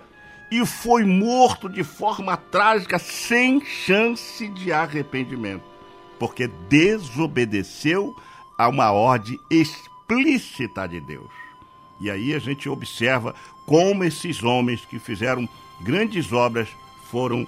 e 0.50 0.66
foi 0.66 1.04
morto 1.04 1.68
de 1.68 1.84
forma 1.84 2.36
trágica, 2.36 2.98
sem 2.98 3.64
chance 3.64 4.48
de 4.48 4.72
arrependimento, 4.72 5.64
porque 6.18 6.46
desobedeceu 6.68 8.14
a 8.58 8.68
uma 8.68 8.90
ordem 8.90 9.38
explícita 10.02 10.86
de 10.86 11.00
Deus. 11.00 11.30
E 12.00 12.10
aí 12.10 12.34
a 12.34 12.38
gente 12.38 12.68
observa 12.68 13.34
como 13.66 14.04
esses 14.04 14.42
homens 14.42 14.84
que 14.84 14.98
fizeram 14.98 15.48
grandes 15.80 16.32
obras 16.32 16.68
foram 17.10 17.46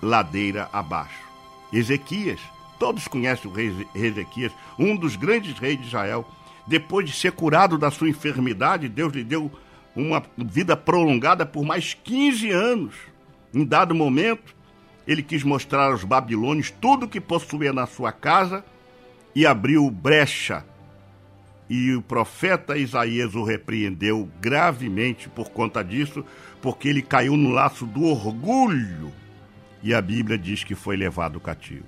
ladeira 0.00 0.68
abaixo. 0.72 1.26
Ezequias 1.72 2.40
Todos 2.78 3.08
conhecem 3.08 3.50
o 3.50 3.54
rei 3.54 3.88
Ezequias, 3.94 4.52
um 4.78 4.94
dos 4.94 5.16
grandes 5.16 5.58
reis 5.58 5.80
de 5.80 5.86
Israel. 5.88 6.24
Depois 6.66 7.06
de 7.06 7.14
ser 7.14 7.32
curado 7.32 7.76
da 7.76 7.90
sua 7.90 8.08
enfermidade, 8.08 8.88
Deus 8.88 9.12
lhe 9.12 9.24
deu 9.24 9.50
uma 9.96 10.22
vida 10.36 10.76
prolongada 10.76 11.44
por 11.44 11.64
mais 11.64 11.94
15 11.94 12.50
anos. 12.50 12.94
Em 13.52 13.64
dado 13.64 13.94
momento, 13.94 14.54
ele 15.06 15.22
quis 15.22 15.42
mostrar 15.42 15.90
aos 15.90 16.04
babilônios 16.04 16.70
tudo 16.70 17.06
o 17.06 17.08
que 17.08 17.20
possuía 17.20 17.72
na 17.72 17.86
sua 17.86 18.12
casa 18.12 18.64
e 19.34 19.44
abriu 19.44 19.90
brecha. 19.90 20.64
E 21.68 21.94
o 21.94 22.00
profeta 22.00 22.78
Isaías 22.78 23.34
o 23.34 23.44
repreendeu 23.44 24.28
gravemente 24.40 25.28
por 25.28 25.50
conta 25.50 25.82
disso, 25.84 26.24
porque 26.62 26.88
ele 26.88 27.02
caiu 27.02 27.36
no 27.36 27.50
laço 27.50 27.84
do 27.84 28.04
orgulho. 28.04 29.12
E 29.82 29.92
a 29.94 30.00
Bíblia 30.00 30.38
diz 30.38 30.64
que 30.64 30.74
foi 30.74 30.96
levado 30.96 31.38
cativo. 31.38 31.86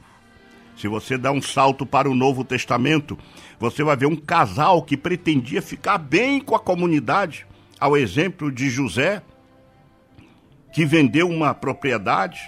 Se 0.76 0.88
você 0.88 1.18
dá 1.18 1.32
um 1.32 1.42
salto 1.42 1.84
para 1.84 2.08
o 2.08 2.14
Novo 2.14 2.44
Testamento, 2.44 3.18
você 3.58 3.82
vai 3.82 3.96
ver 3.96 4.06
um 4.06 4.16
casal 4.16 4.82
que 4.82 4.96
pretendia 4.96 5.60
ficar 5.60 5.98
bem 5.98 6.40
com 6.40 6.54
a 6.54 6.60
comunidade, 6.60 7.46
ao 7.78 7.96
exemplo 7.96 8.50
de 8.52 8.70
José, 8.70 9.22
que 10.72 10.84
vendeu 10.84 11.28
uma 11.28 11.54
propriedade 11.54 12.40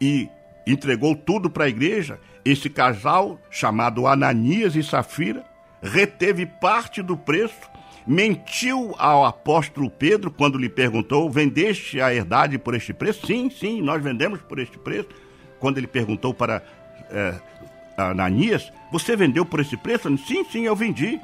e 0.00 0.28
entregou 0.66 1.14
tudo 1.14 1.50
para 1.50 1.64
a 1.64 1.68
igreja. 1.68 2.20
Esse 2.44 2.68
casal, 2.68 3.40
chamado 3.50 4.06
Ananias 4.06 4.74
e 4.74 4.82
Safira, 4.82 5.44
reteve 5.84 6.46
parte 6.46 7.02
do 7.02 7.16
preço, 7.16 7.70
mentiu 8.06 8.94
ao 8.98 9.24
apóstolo 9.24 9.90
Pedro 9.90 10.30
quando 10.30 10.58
lhe 10.58 10.68
perguntou: 10.68 11.30
Vendeste 11.30 12.00
a 12.00 12.12
herdade 12.12 12.58
por 12.58 12.74
este 12.74 12.94
preço? 12.94 13.26
Sim, 13.26 13.50
sim, 13.50 13.82
nós 13.82 14.02
vendemos 14.02 14.40
por 14.40 14.58
este 14.58 14.78
preço. 14.78 15.08
Quando 15.60 15.78
ele 15.78 15.86
perguntou 15.86 16.32
para 16.34 16.62
é, 17.10 17.34
Ananias, 17.96 18.72
você 18.90 19.14
vendeu 19.14 19.44
por 19.44 19.60
esse 19.60 19.76
preço? 19.76 20.08
Sim, 20.18 20.44
sim, 20.44 20.64
eu 20.64 20.74
vendi. 20.74 21.20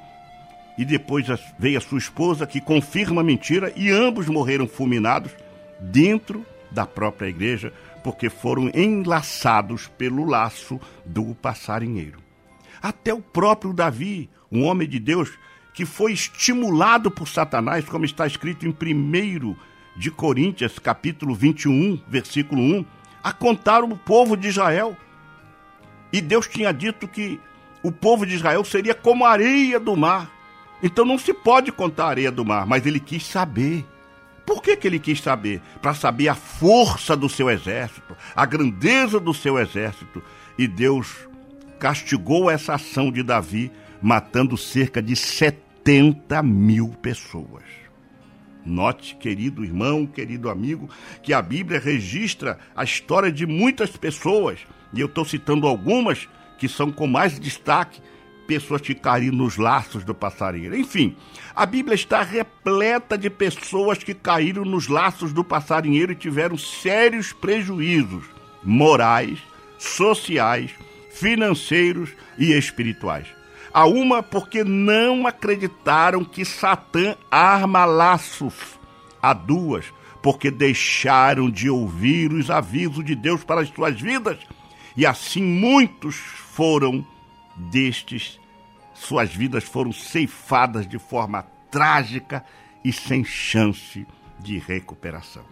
e 0.78 0.84
depois 0.84 1.26
veio 1.58 1.76
a 1.76 1.80
sua 1.80 1.98
esposa 1.98 2.46
que 2.46 2.60
confirma 2.60 3.20
a 3.20 3.24
mentira 3.24 3.72
e 3.76 3.90
ambos 3.90 4.28
morreram 4.28 4.66
fulminados 4.66 5.30
dentro 5.78 6.46
da 6.70 6.86
própria 6.86 7.28
igreja 7.28 7.72
porque 8.02 8.30
foram 8.30 8.70
enlaçados 8.74 9.88
pelo 9.98 10.24
laço 10.24 10.80
do 11.04 11.34
passarinheiro. 11.34 12.18
Até 12.80 13.12
o 13.12 13.20
próprio 13.20 13.74
Davi, 13.74 14.30
um 14.50 14.64
homem 14.64 14.88
de 14.88 14.98
Deus, 14.98 15.30
que 15.72 15.84
foi 15.84 16.12
estimulado 16.12 17.10
por 17.10 17.28
Satanás, 17.28 17.84
como 17.84 18.04
está 18.04 18.26
escrito 18.26 18.66
em 18.66 18.70
1 18.70 19.56
de 19.96 20.10
Coríntios, 20.10 20.78
capítulo 20.78 21.34
21, 21.34 22.02
versículo 22.08 22.60
1, 22.60 22.84
a 23.22 23.32
contar 23.32 23.82
o 23.84 23.96
povo 23.96 24.36
de 24.36 24.48
Israel. 24.48 24.96
E 26.12 26.20
Deus 26.20 26.48
tinha 26.48 26.72
dito 26.72 27.06
que 27.06 27.40
o 27.82 27.92
povo 27.92 28.26
de 28.26 28.34
Israel 28.34 28.64
seria 28.64 28.94
como 28.94 29.24
a 29.24 29.30
areia 29.30 29.78
do 29.78 29.96
mar. 29.96 30.30
Então 30.82 31.04
não 31.04 31.18
se 31.18 31.32
pode 31.32 31.70
contar 31.70 32.06
a 32.06 32.10
areia 32.10 32.30
do 32.30 32.44
mar, 32.44 32.66
mas 32.66 32.86
ele 32.86 32.98
quis 32.98 33.24
saber. 33.24 33.86
Por 34.44 34.62
que, 34.62 34.76
que 34.76 34.88
ele 34.88 34.98
quis 34.98 35.20
saber? 35.20 35.60
Para 35.80 35.94
saber 35.94 36.28
a 36.28 36.34
força 36.34 37.16
do 37.16 37.28
seu 37.28 37.48
exército, 37.48 38.16
a 38.34 38.44
grandeza 38.44 39.20
do 39.20 39.32
seu 39.32 39.58
exército. 39.58 40.22
E 40.58 40.66
Deus 40.66 41.28
castigou 41.78 42.50
essa 42.50 42.74
ação 42.74 43.12
de 43.12 43.22
Davi, 43.22 43.70
matando 44.00 44.56
cerca 44.56 45.02
de 45.02 45.14
70 45.14 46.42
mil 46.42 46.88
pessoas. 47.02 47.64
Note, 48.64 49.16
querido 49.16 49.64
irmão, 49.64 50.06
querido 50.06 50.50
amigo, 50.50 50.88
que 51.22 51.32
a 51.32 51.40
Bíblia 51.40 51.80
registra 51.80 52.58
a 52.76 52.84
história 52.84 53.32
de 53.32 53.46
muitas 53.46 53.96
pessoas, 53.96 54.60
e 54.92 55.00
eu 55.00 55.06
estou 55.06 55.24
citando 55.24 55.66
algumas 55.66 56.28
que 56.58 56.68
são 56.68 56.92
com 56.92 57.06
mais 57.06 57.38
destaque, 57.40 58.02
pessoas 58.46 58.80
que 58.80 58.94
caíram 58.94 59.36
nos 59.36 59.56
laços 59.56 60.04
do 60.04 60.14
passarinheiro. 60.14 60.76
Enfim, 60.76 61.16
a 61.54 61.64
Bíblia 61.64 61.94
está 61.94 62.22
repleta 62.22 63.16
de 63.16 63.30
pessoas 63.30 63.98
que 63.98 64.12
caíram 64.12 64.64
nos 64.64 64.88
laços 64.88 65.32
do 65.32 65.44
passarinheiro 65.44 66.12
e 66.12 66.16
tiveram 66.16 66.58
sérios 66.58 67.32
prejuízos 67.32 68.24
morais, 68.62 69.38
sociais, 69.78 70.72
financeiros 71.12 72.10
e 72.36 72.52
espirituais. 72.52 73.39
A 73.72 73.86
uma 73.86 74.22
porque 74.22 74.64
não 74.64 75.26
acreditaram 75.26 76.24
que 76.24 76.44
Satã 76.44 77.16
arma 77.30 77.84
laços. 77.84 78.78
A 79.22 79.32
duas 79.32 79.92
porque 80.22 80.50
deixaram 80.50 81.50
de 81.50 81.70
ouvir 81.70 82.32
os 82.32 82.50
avisos 82.50 83.04
de 83.04 83.14
Deus 83.14 83.42
para 83.42 83.62
as 83.62 83.68
suas 83.68 84.00
vidas. 84.00 84.38
E 84.96 85.06
assim 85.06 85.42
muitos 85.42 86.16
foram 86.16 87.06
destes 87.56 88.40
suas 89.00 89.34
vidas 89.34 89.64
foram 89.64 89.92
ceifadas 89.92 90.86
de 90.86 90.98
forma 90.98 91.46
trágica 91.70 92.44
e 92.84 92.92
sem 92.92 93.24
chance 93.24 94.06
de 94.38 94.58
recuperação. 94.58 95.44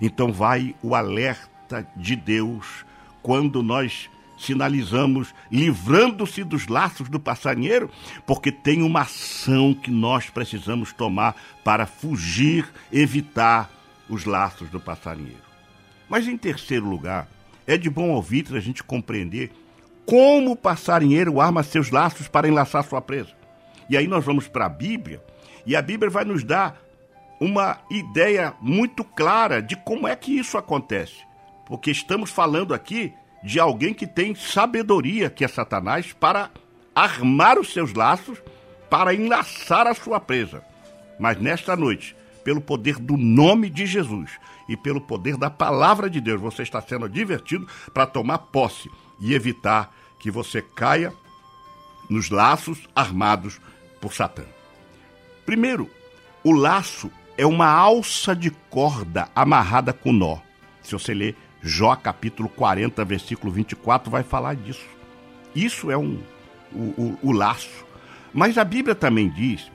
Então 0.00 0.32
vai 0.32 0.74
o 0.82 0.96
alerta 0.96 1.88
de 1.96 2.16
Deus 2.16 2.84
quando 3.22 3.62
nós 3.62 4.10
sinalizamos 4.38 5.34
livrando-se 5.50 6.44
dos 6.44 6.66
laços 6.68 7.08
do 7.08 7.18
passarinheiro, 7.18 7.90
porque 8.26 8.52
tem 8.52 8.82
uma 8.82 9.02
ação 9.02 9.74
que 9.74 9.90
nós 9.90 10.30
precisamos 10.30 10.92
tomar 10.92 11.34
para 11.64 11.86
fugir, 11.86 12.68
evitar 12.92 13.70
os 14.08 14.24
laços 14.24 14.70
do 14.70 14.80
passarinheiro. 14.80 15.42
Mas 16.08 16.26
em 16.26 16.36
terceiro 16.36 16.88
lugar, 16.88 17.28
é 17.66 17.76
de 17.76 17.90
bom 17.90 18.10
ouvir 18.10 18.46
a 18.54 18.60
gente 18.60 18.82
compreender 18.82 19.52
como 20.06 20.52
o 20.52 20.56
passarinheiro 20.56 21.40
arma 21.40 21.62
seus 21.62 21.90
laços 21.90 22.28
para 22.28 22.48
enlaçar 22.48 22.82
sua 22.82 23.02
presa. 23.02 23.36
E 23.90 23.96
aí 23.96 24.06
nós 24.06 24.24
vamos 24.24 24.48
para 24.48 24.66
a 24.66 24.70
Bíblia, 24.70 25.22
e 25.66 25.76
a 25.76 25.82
Bíblia 25.82 26.10
vai 26.10 26.24
nos 26.24 26.42
dar 26.42 26.80
uma 27.38 27.78
ideia 27.90 28.54
muito 28.60 29.04
clara 29.04 29.60
de 29.60 29.76
como 29.76 30.08
é 30.08 30.16
que 30.16 30.32
isso 30.32 30.56
acontece. 30.56 31.26
Porque 31.66 31.90
estamos 31.90 32.30
falando 32.30 32.72
aqui 32.72 33.12
de 33.42 33.60
alguém 33.60 33.94
que 33.94 34.06
tem 34.06 34.34
sabedoria, 34.34 35.30
que 35.30 35.44
é 35.44 35.48
Satanás, 35.48 36.12
para 36.12 36.50
armar 36.94 37.58
os 37.58 37.72
seus 37.72 37.94
laços, 37.94 38.38
para 38.90 39.14
enlaçar 39.14 39.86
a 39.86 39.94
sua 39.94 40.18
presa. 40.18 40.62
Mas 41.18 41.40
nesta 41.40 41.76
noite, 41.76 42.16
pelo 42.44 42.60
poder 42.60 42.96
do 42.98 43.16
nome 43.16 43.68
de 43.68 43.86
Jesus 43.86 44.32
e 44.68 44.76
pelo 44.76 45.00
poder 45.00 45.36
da 45.36 45.50
palavra 45.50 46.08
de 46.08 46.20
Deus, 46.20 46.40
você 46.40 46.62
está 46.62 46.80
sendo 46.80 47.08
divertido 47.08 47.66
para 47.92 48.06
tomar 48.06 48.38
posse 48.38 48.90
e 49.20 49.34
evitar 49.34 49.94
que 50.18 50.30
você 50.30 50.62
caia 50.62 51.12
nos 52.08 52.30
laços 52.30 52.88
armados 52.94 53.60
por 54.00 54.14
Satã. 54.14 54.44
Primeiro, 55.44 55.90
o 56.42 56.52
laço 56.52 57.10
é 57.36 57.46
uma 57.46 57.68
alça 57.68 58.34
de 58.34 58.50
corda 58.50 59.28
amarrada 59.34 59.92
com 59.92 60.12
nó. 60.12 60.38
Se 60.82 60.92
você 60.92 61.12
ler 61.12 61.36
Jó 61.62 61.94
capítulo 61.96 62.48
40, 62.48 63.04
versículo 63.04 63.52
24, 63.52 64.10
vai 64.10 64.22
falar 64.22 64.54
disso. 64.54 64.86
Isso 65.54 65.90
é 65.90 65.96
um, 65.96 66.20
o, 66.72 66.78
o, 66.78 67.18
o 67.22 67.32
laço. 67.32 67.84
Mas 68.32 68.56
a 68.58 68.64
Bíblia 68.64 68.94
também 68.94 69.28
diz 69.28 69.70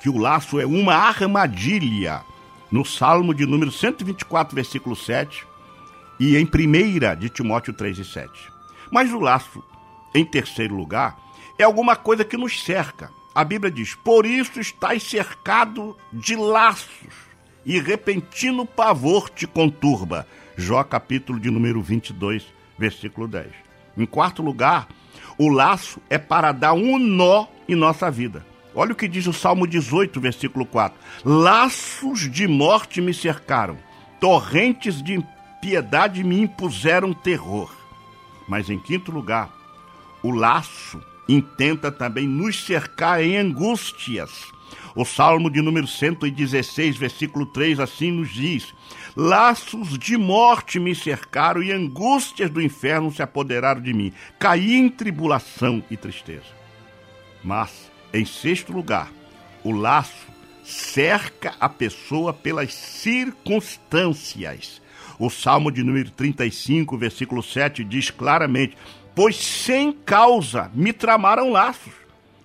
que 0.00 0.08
o 0.08 0.18
laço 0.18 0.60
é 0.60 0.66
uma 0.66 0.94
armadilha. 0.94 2.22
No 2.70 2.84
Salmo 2.84 3.32
de 3.32 3.46
número 3.46 3.70
124, 3.70 4.54
versículo 4.54 4.96
7, 4.96 5.46
e 6.18 6.36
em 6.36 6.44
1 6.44 7.16
de 7.18 7.28
Timóteo 7.28 7.72
3 7.72 7.98
e 7.98 8.04
7. 8.04 8.28
Mas 8.90 9.12
o 9.12 9.20
laço, 9.20 9.62
em 10.14 10.24
terceiro 10.24 10.74
lugar, 10.74 11.16
é 11.58 11.64
alguma 11.64 11.94
coisa 11.94 12.24
que 12.24 12.36
nos 12.36 12.62
cerca. 12.62 13.10
A 13.34 13.44
Bíblia 13.44 13.70
diz: 13.70 13.94
Por 13.94 14.26
isso 14.26 14.58
estás 14.60 15.02
cercado 15.02 15.96
de 16.12 16.34
laços, 16.34 17.14
e 17.64 17.78
repentino 17.78 18.66
pavor 18.66 19.28
te 19.30 19.46
conturba. 19.46 20.26
Jó, 20.58 20.82
capítulo 20.82 21.38
de 21.38 21.50
número 21.50 21.82
22, 21.82 22.46
versículo 22.78 23.28
10. 23.28 23.48
Em 23.98 24.06
quarto 24.06 24.40
lugar, 24.40 24.88
o 25.36 25.50
laço 25.50 26.00
é 26.08 26.16
para 26.16 26.50
dar 26.50 26.72
um 26.72 26.98
nó 26.98 27.46
em 27.68 27.74
nossa 27.74 28.10
vida. 28.10 28.44
Olha 28.74 28.92
o 28.92 28.96
que 28.96 29.06
diz 29.06 29.26
o 29.26 29.34
Salmo 29.34 29.66
18, 29.66 30.18
versículo 30.18 30.64
4. 30.64 30.98
Laços 31.24 32.30
de 32.30 32.48
morte 32.48 33.02
me 33.02 33.12
cercaram, 33.12 33.76
torrentes 34.18 35.02
de 35.02 35.14
impiedade 35.14 36.24
me 36.24 36.40
impuseram 36.40 37.12
terror. 37.12 37.70
Mas 38.48 38.70
em 38.70 38.78
quinto 38.78 39.12
lugar, 39.12 39.50
o 40.22 40.30
laço 40.30 41.02
intenta 41.28 41.92
também 41.92 42.26
nos 42.26 42.64
cercar 42.64 43.22
em 43.22 43.36
angústias. 43.36 44.46
O 44.94 45.04
Salmo 45.04 45.50
de 45.50 45.60
número 45.60 45.86
116, 45.86 46.96
versículo 46.96 47.44
3, 47.44 47.78
assim 47.78 48.10
nos 48.10 48.32
diz: 48.32 48.74
Laços 49.16 49.98
de 49.98 50.16
morte 50.18 50.78
me 50.78 50.94
cercaram 50.94 51.62
e 51.62 51.72
angústias 51.72 52.50
do 52.50 52.60
inferno 52.60 53.10
se 53.10 53.22
apoderaram 53.22 53.80
de 53.80 53.94
mim. 53.94 54.12
Caí 54.38 54.74
em 54.74 54.90
tribulação 54.90 55.82
e 55.90 55.96
tristeza. 55.96 56.54
Mas, 57.42 57.90
em 58.12 58.26
sexto 58.26 58.74
lugar, 58.74 59.10
o 59.64 59.72
laço 59.72 60.26
cerca 60.62 61.54
a 61.58 61.66
pessoa 61.66 62.34
pelas 62.34 62.74
circunstâncias. 62.74 64.82
O 65.18 65.30
Salmo 65.30 65.72
de 65.72 65.82
número 65.82 66.10
35, 66.10 66.98
versículo 66.98 67.42
7 67.42 67.82
diz 67.84 68.10
claramente: 68.10 68.76
Pois 69.14 69.36
sem 69.36 69.92
causa 69.92 70.70
me 70.74 70.92
tramaram 70.92 71.50
laços, 71.50 71.94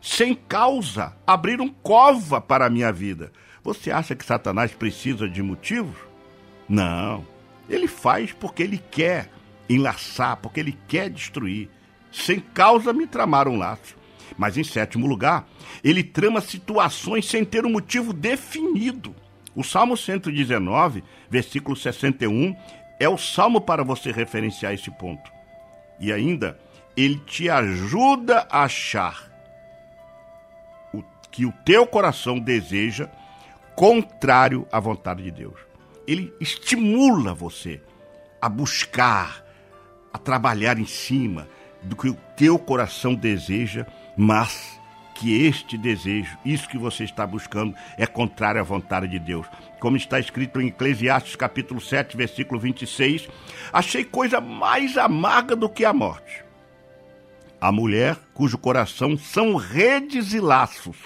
sem 0.02 0.34
causa 0.34 1.14
abriram 1.28 1.68
cova 1.68 2.40
para 2.40 2.68
a 2.68 2.70
minha 2.70 2.94
vida. 2.94 3.30
Você 3.62 3.92
acha 3.92 4.16
que 4.16 4.24
Satanás 4.24 4.72
precisa 4.72 5.28
de 5.28 5.44
motivos? 5.44 6.11
Não. 6.72 7.28
Ele 7.70 7.86
faz 7.86 8.32
porque 8.32 8.64
ele 8.64 8.78
quer 8.78 9.30
enlaçar, 9.70 10.38
porque 10.38 10.62
ele 10.62 10.80
quer 10.88 11.10
destruir. 11.10 11.70
Sem 12.10 12.40
causa 12.40 12.94
me 12.94 13.06
tramaram 13.06 13.58
laços. 13.58 13.94
Mas 14.38 14.58
em 14.58 14.64
sétimo 14.64 15.06
lugar, 15.06 15.46
ele 15.84 16.02
trama 16.02 16.40
situações 16.40 17.28
sem 17.28 17.44
ter 17.44 17.66
um 17.66 17.72
motivo 17.72 18.14
definido. 18.14 19.14
O 19.54 19.66
Salmo 19.66 19.98
119, 19.98 21.04
versículo 21.30 21.76
61, 21.76 22.56
é 22.98 23.10
o 23.10 23.18
salmo 23.18 23.60
para 23.60 23.84
você 23.84 24.10
referenciar 24.10 24.74
esse 24.74 24.90
ponto. 24.92 25.30
E 26.00 26.14
ainda, 26.14 26.58
ele 26.96 27.18
te 27.18 27.50
ajuda 27.50 28.48
a 28.50 28.64
achar 28.64 29.30
o 30.94 31.04
que 31.30 31.46
o 31.46 31.52
teu 31.66 31.86
coração 31.86 32.40
deseja 32.40 33.10
contrário 33.76 34.66
à 34.72 34.80
vontade 34.80 35.22
de 35.22 35.32
Deus. 35.32 35.71
Ele 36.08 36.34
estimula 36.40 37.34
você 37.34 37.82
a 38.42 38.50
buscar, 38.50 39.46
a 40.14 40.18
trabalhar 40.18 40.78
em 40.80 40.86
cima 40.86 41.48
do 41.84 41.96
que 41.96 42.10
o 42.10 42.18
teu 42.36 42.58
coração 42.58 43.14
deseja, 43.14 43.86
mas 44.18 44.80
que 45.16 45.46
este 45.46 45.78
desejo, 45.78 46.36
isso 46.44 46.68
que 46.68 46.80
você 46.80 47.04
está 47.04 47.28
buscando, 47.28 47.76
é 47.96 48.08
contrário 48.08 48.60
à 48.60 48.64
vontade 48.64 49.08
de 49.08 49.20
Deus. 49.20 49.46
Como 49.80 49.96
está 49.96 50.20
escrito 50.20 50.60
em 50.60 50.68
Eclesiastes 50.68 51.36
capítulo 51.36 51.80
7, 51.80 52.18
versículo 52.18 52.60
26, 52.60 53.30
achei 53.72 54.04
coisa 54.04 54.42
mais 54.42 54.98
amarga 54.98 55.56
do 55.56 55.70
que 55.70 55.86
a 55.86 55.94
morte. 55.94 56.44
A 57.60 57.72
mulher 57.72 58.18
cujo 58.34 58.58
coração 58.58 59.16
são 59.16 59.56
redes 59.56 60.34
e 60.34 60.40
laços, 60.40 60.98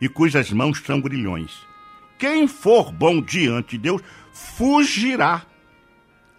e 0.00 0.08
cujas 0.08 0.50
mãos 0.50 0.80
são 0.80 0.98
grilhões. 0.98 1.67
Quem 2.18 2.48
for 2.48 2.92
bom 2.92 3.20
diante 3.22 3.78
de 3.78 3.84
Deus 3.84 4.02
fugirá. 4.32 5.42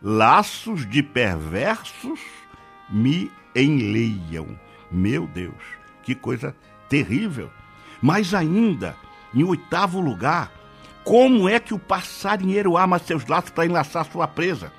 Laços 0.02 0.86
de 0.90 1.02
perversos 1.02 2.20
me 2.90 3.32
enleiam. 3.56 4.60
Meu 4.92 5.26
Deus, 5.28 5.62
que 6.04 6.14
coisa 6.14 6.56
terrível. 6.88 7.50
Mas 8.02 8.34
ainda, 8.34 8.96
em 9.34 9.44
oitavo 9.44 10.00
lugar, 10.00 10.52
como 11.04 11.48
é 11.48 11.60
que 11.60 11.74
o 11.74 11.80
passarinheiro 11.80 12.78
arma 12.78 13.00
seus 13.00 13.26
laços 13.26 13.50
para 13.50 13.66
enlaçar 13.66 14.06
sua 14.06 14.28
presa? 14.28 14.72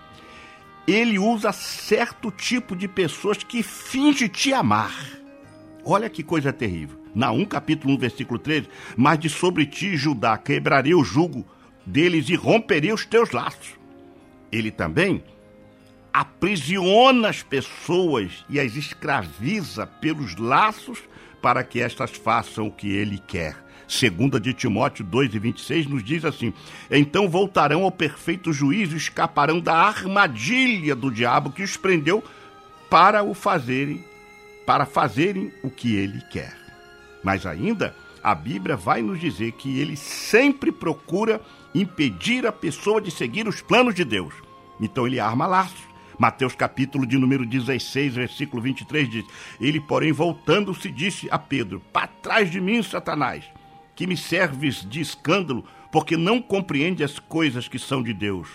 Ele 0.86 1.18
usa 1.18 1.52
certo 1.52 2.30
tipo 2.30 2.74
de 2.74 2.88
pessoas 2.88 3.38
que 3.38 3.62
finge 3.62 4.28
te 4.28 4.52
amar. 4.52 5.19
Olha 5.84 6.10
que 6.10 6.22
coisa 6.22 6.52
terrível. 6.52 6.98
Naum 7.14 7.44
capítulo 7.44 7.94
1, 7.94 7.98
versículo 7.98 8.38
13, 8.38 8.68
mas 8.96 9.18
de 9.18 9.28
sobre 9.28 9.66
ti, 9.66 9.96
Judá, 9.96 10.38
quebrarei 10.38 10.94
o 10.94 11.02
jugo 11.02 11.44
deles 11.84 12.28
e 12.28 12.34
romperei 12.34 12.92
os 12.92 13.04
teus 13.04 13.30
laços. 13.30 13.78
Ele 14.52 14.70
também 14.70 15.22
aprisiona 16.12 17.28
as 17.28 17.42
pessoas 17.42 18.44
e 18.48 18.58
as 18.58 18.76
escraviza 18.76 19.86
pelos 19.86 20.36
laços 20.36 20.98
para 21.40 21.64
que 21.64 21.80
estas 21.80 22.10
façam 22.10 22.66
o 22.66 22.72
que 22.72 22.90
ele 22.90 23.18
quer. 23.26 23.56
Segunda 23.88 24.38
de 24.38 24.52
Timóteo 24.52 25.04
2 25.04 25.34
e 25.34 25.38
26 25.40 25.86
nos 25.86 26.04
diz 26.04 26.24
assim: 26.24 26.54
Então 26.88 27.28
voltarão 27.28 27.82
ao 27.82 27.90
perfeito 27.90 28.52
juízo 28.52 28.96
escaparão 28.96 29.58
da 29.58 29.74
armadilha 29.74 30.94
do 30.94 31.10
diabo 31.10 31.50
que 31.50 31.62
os 31.62 31.76
prendeu 31.76 32.22
para 32.88 33.24
o 33.24 33.34
fazerem, 33.34 34.04
para 34.70 34.86
fazerem 34.86 35.52
o 35.64 35.68
que 35.68 35.96
ele 35.96 36.20
quer. 36.30 36.56
Mas 37.24 37.44
ainda, 37.44 37.92
a 38.22 38.32
Bíblia 38.36 38.76
vai 38.76 39.02
nos 39.02 39.18
dizer 39.18 39.50
que 39.50 39.80
ele 39.80 39.96
sempre 39.96 40.70
procura 40.70 41.40
impedir 41.74 42.46
a 42.46 42.52
pessoa 42.52 43.00
de 43.00 43.10
seguir 43.10 43.48
os 43.48 43.60
planos 43.60 43.96
de 43.96 44.04
Deus. 44.04 44.32
Então 44.80 45.08
ele 45.08 45.18
arma 45.18 45.44
laços. 45.44 45.80
Mateus 46.16 46.54
capítulo 46.54 47.04
de 47.04 47.18
número 47.18 47.44
16, 47.44 48.14
versículo 48.14 48.62
23 48.62 49.10
diz: 49.10 49.24
Ele, 49.60 49.80
porém, 49.80 50.12
voltando-se, 50.12 50.88
disse 50.88 51.26
a 51.32 51.38
Pedro: 51.38 51.82
Para 51.92 52.06
trás 52.06 52.48
de 52.48 52.60
mim, 52.60 52.80
Satanás, 52.80 53.42
que 53.96 54.06
me 54.06 54.16
serves 54.16 54.88
de 54.88 55.00
escândalo, 55.00 55.64
porque 55.90 56.16
não 56.16 56.40
compreende 56.40 57.02
as 57.02 57.18
coisas 57.18 57.66
que 57.66 57.76
são 57.76 58.04
de 58.04 58.12
Deus, 58.14 58.46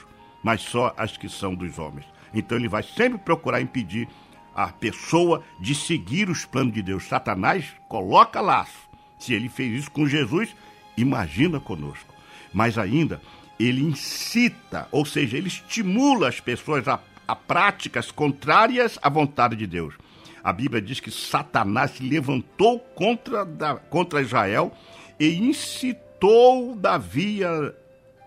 mas 0.41 0.61
só 0.61 0.93
as 0.95 1.17
que 1.17 1.27
são 1.27 1.53
dos 1.53 1.77
homens. 1.77 2.05
Então 2.33 2.57
ele 2.57 2.69
vai 2.69 2.83
sempre 2.83 3.17
procurar 3.17 3.59
impedir 3.59 4.07
a 4.55 4.67
pessoa 4.67 5.43
de 5.59 5.75
seguir 5.75 6.29
os 6.29 6.45
planos 6.45 6.73
de 6.73 6.81
Deus. 6.81 7.03
Satanás 7.03 7.65
coloca 7.89 8.39
laço. 8.39 8.89
Se 9.19 9.33
ele 9.33 9.49
fez 9.49 9.81
isso 9.81 9.91
com 9.91 10.07
Jesus, 10.07 10.55
imagina 10.95 11.59
conosco. 11.59 12.13
Mas 12.53 12.77
ainda, 12.77 13.21
ele 13.59 13.81
incita, 13.81 14.87
ou 14.91 15.05
seja, 15.05 15.37
ele 15.37 15.47
estimula 15.47 16.29
as 16.29 16.39
pessoas 16.39 16.87
a, 16.87 16.99
a 17.27 17.35
práticas 17.35 18.11
contrárias 18.11 18.97
à 19.01 19.09
vontade 19.09 19.55
de 19.55 19.67
Deus. 19.67 19.95
A 20.43 20.53
Bíblia 20.53 20.81
diz 20.81 20.99
que 20.99 21.11
Satanás 21.11 21.91
se 21.91 22.03
levantou 22.03 22.79
contra, 22.79 23.43
da, 23.43 23.75
contra 23.75 24.21
Israel 24.21 24.71
e 25.19 25.35
incitou 25.35 26.75
Davi 26.75 27.43
a 27.43 27.73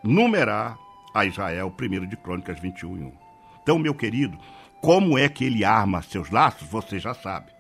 numerar 0.03 0.77
a 1.15 1.25
Israel, 1.25 1.71
primeiro 1.71 2.07
de 2.07 2.17
Crônicas 2.17 2.59
21 2.61 2.93
1. 2.93 3.13
Então, 3.63 3.79
meu 3.79 3.95
querido, 3.95 4.39
como 4.81 5.19
é 5.19 5.29
que 5.29 5.45
ele 5.45 5.65
arma 5.65 6.03
seus 6.03 6.31
laços, 6.31 6.69
você 6.69 6.99
já 6.99 7.15
sabe. 7.15 7.51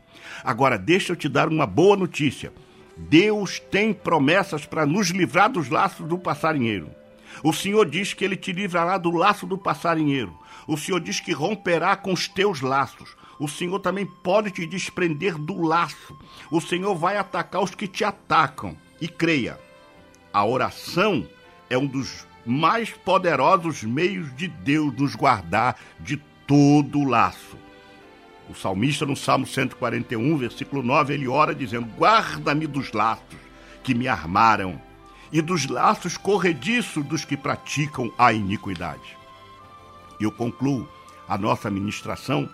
Agora, 0.44 0.78
deixa 0.78 1.12
eu 1.12 1.16
te 1.16 1.28
dar 1.28 1.48
uma 1.48 1.66
boa 1.66 1.96
notícia. 1.96 2.52
Deus 2.96 3.60
tem 3.60 3.92
promessas 3.92 4.66
para 4.66 4.86
nos 4.86 5.08
livrar 5.08 5.50
dos 5.50 5.68
laços 5.68 6.06
do 6.06 6.18
passarinheiro. 6.18 6.90
O 7.42 7.52
Senhor 7.52 7.88
diz 7.88 8.12
que 8.12 8.24
ele 8.24 8.36
te 8.36 8.52
livrará 8.52 8.98
do 8.98 9.10
laço 9.10 9.46
do 9.46 9.56
passarinheiro. 9.56 10.36
O 10.66 10.76
Senhor 10.76 11.00
diz 11.00 11.20
que 11.20 11.32
romperá 11.32 11.96
com 11.96 12.12
os 12.12 12.28
teus 12.28 12.60
laços. 12.60 13.16
O 13.38 13.48
Senhor 13.48 13.78
também 13.78 14.04
pode 14.04 14.50
te 14.50 14.66
desprender 14.66 15.38
do 15.38 15.62
laço. 15.62 16.16
O 16.50 16.60
Senhor 16.60 16.94
vai 16.96 17.16
atacar 17.16 17.62
os 17.62 17.74
que 17.74 17.86
te 17.86 18.04
atacam. 18.04 18.76
E 19.00 19.06
creia, 19.06 19.58
a 20.32 20.44
oração 20.44 21.26
é 21.70 21.78
um 21.78 21.86
dos 21.86 22.26
mais 22.44 22.90
poderosos 22.90 23.84
meios 23.84 24.34
de 24.34 24.48
Deus 24.48 24.92
nos 24.94 25.14
guardar 25.14 25.76
de 26.00 26.20
todo 26.48 27.00
o 27.00 27.04
laço. 27.04 27.56
O 28.48 28.54
salmista, 28.54 29.04
no 29.04 29.14
Salmo 29.14 29.46
141, 29.46 30.36
versículo 30.38 30.82
9, 30.82 31.12
ele 31.12 31.28
ora 31.28 31.54
dizendo: 31.54 31.86
Guarda-me 31.96 32.66
dos 32.66 32.90
laços 32.92 33.38
que 33.84 33.94
me 33.94 34.08
armaram 34.08 34.80
e 35.30 35.42
dos 35.42 35.66
laços 35.66 36.16
corrediços 36.16 37.04
dos 37.04 37.24
que 37.24 37.36
praticam 37.36 38.10
a 38.18 38.32
iniquidade. 38.32 39.16
Eu 40.18 40.32
concluo 40.32 40.88
a 41.28 41.36
nossa 41.36 41.70
ministração 41.70 42.48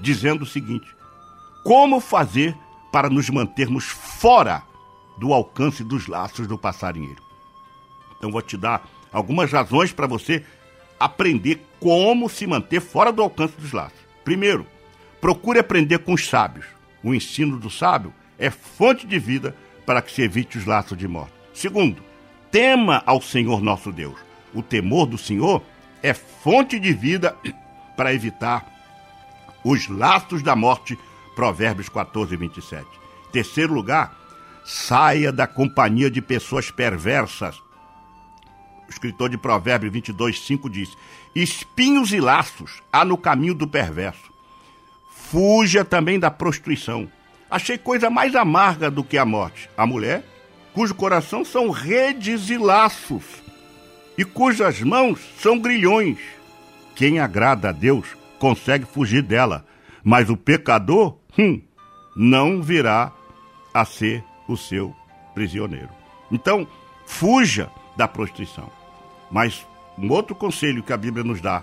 dizendo 0.00 0.42
o 0.42 0.46
seguinte: 0.46 0.96
como 1.62 2.00
fazer 2.00 2.56
para 2.90 3.10
nos 3.10 3.28
mantermos 3.28 3.84
fora 3.84 4.62
do 5.18 5.34
alcance 5.34 5.84
dos 5.84 6.06
laços 6.06 6.46
do 6.46 6.56
passarinheiro? 6.56 7.22
Então, 8.16 8.32
vou 8.32 8.40
te 8.40 8.56
dar 8.56 8.88
algumas 9.12 9.52
razões 9.52 9.92
para 9.92 10.06
você 10.06 10.44
aprender 11.04 11.60
como 11.78 12.30
se 12.30 12.46
manter 12.46 12.80
fora 12.80 13.12
do 13.12 13.22
alcance 13.22 13.54
dos 13.58 13.72
laços. 13.72 13.98
Primeiro, 14.24 14.66
procure 15.20 15.58
aprender 15.58 15.98
com 15.98 16.14
os 16.14 16.26
sábios. 16.26 16.64
O 17.02 17.14
ensino 17.14 17.58
do 17.58 17.68
sábio 17.68 18.12
é 18.38 18.50
fonte 18.50 19.06
de 19.06 19.18
vida 19.18 19.54
para 19.84 20.00
que 20.00 20.10
se 20.10 20.22
evite 20.22 20.56
os 20.56 20.64
laços 20.64 20.96
de 20.96 21.06
morte. 21.06 21.34
Segundo, 21.52 22.02
tema 22.50 23.02
ao 23.04 23.20
Senhor 23.20 23.60
nosso 23.60 23.92
Deus. 23.92 24.18
O 24.54 24.62
temor 24.62 25.04
do 25.04 25.18
Senhor 25.18 25.62
é 26.02 26.14
fonte 26.14 26.80
de 26.80 26.92
vida 26.94 27.36
para 27.96 28.14
evitar 28.14 28.66
os 29.62 29.88
laços 29.88 30.42
da 30.42 30.56
morte. 30.56 30.98
Provérbios 31.36 31.90
14, 31.90 32.34
27. 32.34 32.86
Terceiro 33.30 33.74
lugar, 33.74 34.16
saia 34.64 35.30
da 35.30 35.46
companhia 35.46 36.10
de 36.10 36.22
pessoas 36.22 36.70
perversas 36.70 37.60
escritor 38.88 39.28
de 39.28 39.38
Provérbios 39.38 39.92
22, 39.92 40.40
5 40.40 40.70
diz: 40.70 40.96
Espinhos 41.34 42.12
e 42.12 42.20
laços 42.20 42.82
há 42.92 43.04
no 43.04 43.16
caminho 43.16 43.54
do 43.54 43.66
perverso. 43.66 44.32
Fuja 45.10 45.84
também 45.84 46.18
da 46.18 46.30
prostituição. 46.30 47.10
Achei 47.50 47.78
coisa 47.78 48.10
mais 48.10 48.34
amarga 48.34 48.90
do 48.90 49.04
que 49.04 49.18
a 49.18 49.24
morte. 49.24 49.68
A 49.76 49.86
mulher, 49.86 50.24
cujo 50.72 50.94
coração 50.94 51.44
são 51.44 51.70
redes 51.70 52.50
e 52.50 52.58
laços, 52.58 53.24
e 54.18 54.24
cujas 54.24 54.80
mãos 54.80 55.20
são 55.38 55.58
grilhões. 55.58 56.18
Quem 56.94 57.18
agrada 57.18 57.70
a 57.70 57.72
Deus 57.72 58.16
consegue 58.38 58.84
fugir 58.84 59.22
dela, 59.22 59.66
mas 60.02 60.30
o 60.30 60.36
pecador, 60.36 61.16
hum, 61.38 61.60
não 62.14 62.62
virá 62.62 63.12
a 63.72 63.84
ser 63.84 64.22
o 64.46 64.56
seu 64.56 64.94
prisioneiro. 65.34 65.90
Então, 66.30 66.66
fuja 67.06 67.70
da 67.96 68.08
prostituição. 68.08 68.70
Mas 69.30 69.66
um 69.98 70.10
outro 70.10 70.34
conselho 70.34 70.82
que 70.82 70.92
a 70.92 70.96
Bíblia 70.96 71.24
nos 71.24 71.40
dá: 71.40 71.62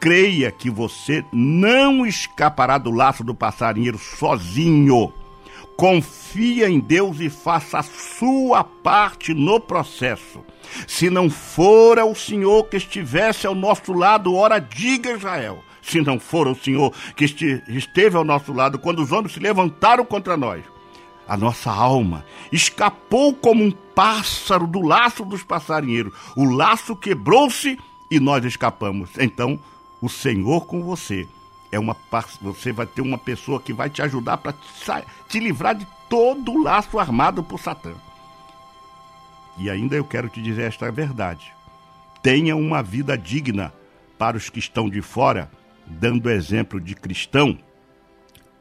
creia 0.00 0.50
que 0.50 0.70
você 0.70 1.24
não 1.32 2.06
escapará 2.06 2.78
do 2.78 2.90
laço 2.90 3.24
do 3.24 3.34
passarinheiro 3.34 3.98
sozinho. 3.98 5.12
Confia 5.76 6.68
em 6.68 6.78
Deus 6.78 7.18
e 7.18 7.28
faça 7.28 7.78
a 7.78 7.82
sua 7.82 8.62
parte 8.62 9.34
no 9.34 9.58
processo. 9.58 10.44
Se 10.86 11.10
não 11.10 11.28
fora 11.28 12.04
o 12.04 12.14
Senhor 12.14 12.64
que 12.64 12.76
estivesse 12.76 13.46
ao 13.46 13.54
nosso 13.54 13.92
lado, 13.92 14.34
ora 14.34 14.60
diga 14.60 15.12
Israel. 15.12 15.62
Se 15.82 16.00
não 16.00 16.18
for 16.18 16.46
o 16.46 16.54
Senhor 16.54 16.92
que 17.14 17.24
esteve 17.68 18.16
ao 18.16 18.24
nosso 18.24 18.52
lado 18.52 18.78
quando 18.78 19.02
os 19.02 19.12
homens 19.12 19.34
se 19.34 19.40
levantaram 19.40 20.04
contra 20.04 20.36
nós, 20.36 20.64
a 21.26 21.36
nossa 21.36 21.70
alma 21.70 22.24
escapou 22.52 23.34
como 23.34 23.64
um 23.64 23.70
pássaro 23.70 24.66
do 24.66 24.80
laço 24.80 25.24
dos 25.24 25.42
passarinheiros. 25.42 26.12
O 26.36 26.44
laço 26.44 26.94
quebrou-se 26.94 27.78
e 28.10 28.20
nós 28.20 28.44
escapamos. 28.44 29.10
Então, 29.18 29.58
o 30.00 30.08
Senhor 30.08 30.66
com 30.66 30.82
você 30.82 31.26
é 31.72 31.78
uma 31.78 31.96
você 32.40 32.72
vai 32.72 32.86
ter 32.86 33.00
uma 33.00 33.18
pessoa 33.18 33.60
que 33.60 33.72
vai 33.72 33.90
te 33.90 34.00
ajudar 34.02 34.36
para 34.36 34.54
te 35.28 35.40
livrar 35.40 35.74
de 35.74 35.86
todo 36.08 36.52
o 36.52 36.62
laço 36.62 36.98
armado 36.98 37.42
por 37.42 37.58
Satã. 37.58 37.94
E 39.58 39.70
ainda 39.70 39.96
eu 39.96 40.04
quero 40.04 40.28
te 40.28 40.42
dizer 40.42 40.62
esta 40.62 40.90
verdade. 40.92 41.52
Tenha 42.22 42.56
uma 42.56 42.82
vida 42.82 43.16
digna 43.16 43.72
para 44.18 44.36
os 44.36 44.48
que 44.48 44.58
estão 44.58 44.88
de 44.88 45.02
fora, 45.02 45.50
dando 45.86 46.30
exemplo 46.30 46.80
de 46.80 46.94
cristão, 46.94 47.58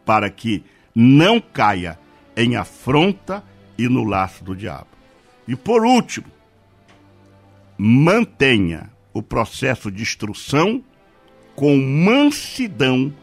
para 0.06 0.30
que 0.30 0.64
não 0.96 1.40
caia 1.40 2.00
em 2.36 2.56
afronta 2.56 3.44
e 3.78 3.88
no 3.88 4.04
laço 4.04 4.44
do 4.44 4.56
diabo. 4.56 4.88
E 5.48 5.56
por 5.56 5.86
último, 5.86 6.28
mantenha 7.78 8.90
o 9.14 9.22
processo 9.22 9.92
de 9.92 10.02
instrução 10.02 10.84
com 11.56 11.78
mansidão 11.78 13.14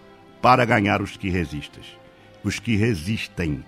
para 0.41 0.65
ganhar 0.65 1.03
os 1.03 1.17
que 1.17 1.29
resistem. 1.29 1.83
Os 2.45 2.59
que 2.59 2.77
resistem. 2.77 3.65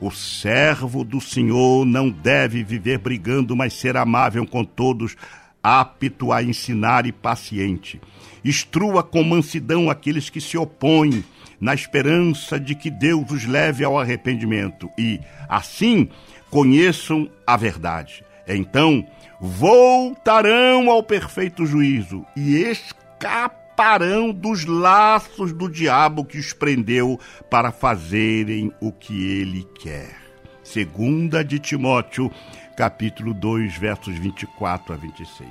O 0.00 0.10
servo 0.10 1.04
do 1.04 1.20
Senhor 1.20 1.84
não 1.84 2.10
deve 2.10 2.62
viver 2.62 2.98
brigando, 2.98 3.56
mas 3.56 3.74
ser 3.74 3.96
amável 3.96 4.46
com 4.46 4.64
todos, 4.64 5.16
apto 5.62 6.32
a 6.32 6.42
ensinar 6.42 7.06
e 7.06 7.12
paciente. 7.12 8.00
Instrua 8.44 9.02
com 9.02 9.22
mansidão 9.22 9.88
aqueles 9.88 10.28
que 10.28 10.40
se 10.40 10.58
opõem, 10.58 11.24
na 11.60 11.74
esperança 11.74 12.58
de 12.58 12.74
que 12.74 12.90
Deus 12.90 13.30
os 13.30 13.44
leve 13.44 13.84
ao 13.84 13.98
arrependimento 13.98 14.90
e, 14.98 15.20
assim, 15.48 16.08
conheçam 16.50 17.30
a 17.46 17.56
verdade. 17.56 18.24
Então, 18.46 19.06
voltarão 19.40 20.90
ao 20.90 21.02
perfeito 21.02 21.66
juízo 21.66 22.24
e 22.36 22.56
escaparão 22.56 24.32
dos 24.32 24.64
laços 24.64 25.52
do 25.52 25.68
diabo 25.68 26.24
que 26.24 26.38
os 26.38 26.52
prendeu 26.52 27.18
para 27.50 27.72
fazerem 27.72 28.72
o 28.80 28.92
que 28.92 29.40
ele 29.40 29.66
quer. 29.80 30.16
Segunda 30.62 31.44
de 31.44 31.58
Timóteo, 31.58 32.30
capítulo 32.76 33.34
2, 33.34 33.76
versos 33.76 34.16
24 34.16 34.94
a 34.94 34.96
26. 34.96 35.48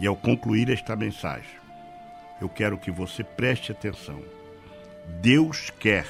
E 0.00 0.06
ao 0.06 0.16
concluir 0.16 0.70
esta 0.70 0.94
mensagem, 0.94 1.64
eu 2.40 2.48
quero 2.48 2.78
que 2.78 2.90
você 2.90 3.24
preste 3.24 3.72
atenção. 3.72 4.20
Deus 5.20 5.70
quer 5.78 6.06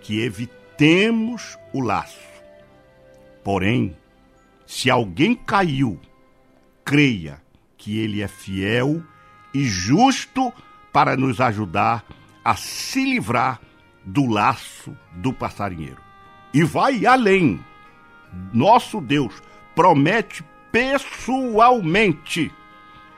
que 0.00 0.20
evitemos 0.20 1.58
o 1.72 1.80
laço. 1.80 2.26
Porém, 3.42 3.96
se 4.66 4.90
alguém 4.90 5.34
caiu, 5.34 6.00
creia 6.84 7.40
que 7.76 7.98
Ele 7.98 8.22
é 8.22 8.28
fiel 8.28 9.02
e 9.54 9.64
justo 9.64 10.52
para 10.92 11.16
nos 11.16 11.40
ajudar 11.40 12.04
a 12.44 12.56
se 12.56 13.04
livrar 13.04 13.60
do 14.04 14.26
laço 14.26 14.96
do 15.12 15.32
passarinheiro. 15.32 16.00
E 16.54 16.62
vai 16.62 17.04
além. 17.04 17.60
Nosso 18.52 19.00
Deus 19.00 19.42
promete 19.74 20.44
pessoalmente. 20.70 22.52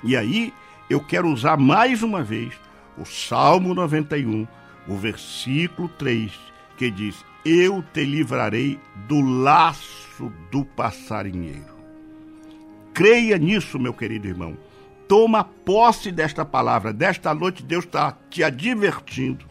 E 0.03 0.17
aí 0.17 0.53
eu 0.89 1.01
quero 1.01 1.29
usar 1.29 1.57
mais 1.57 2.03
uma 2.03 2.23
vez 2.23 2.55
o 2.97 3.05
Salmo 3.05 3.75
91, 3.75 4.47
o 4.89 4.97
versículo 4.97 5.89
3, 5.91 6.33
que 6.77 6.91
diz: 6.91 7.25
Eu 7.45 7.85
te 7.93 8.05
livrarei 8.05 8.79
do 9.07 9.21
laço 9.21 10.33
do 10.51 10.65
passarinheiro. 10.65 11.77
Creia 12.95 13.39
nisso, 13.39 13.79
meu 13.79 13.93
querido 13.93 14.27
irmão. 14.27 14.57
Toma 15.07 15.45
posse 15.45 16.11
desta 16.11 16.45
palavra. 16.45 16.93
Desta 16.93 17.33
noite, 17.33 17.63
Deus 17.63 17.85
está 17.85 18.17
te 18.29 18.43
advertindo, 18.43 19.45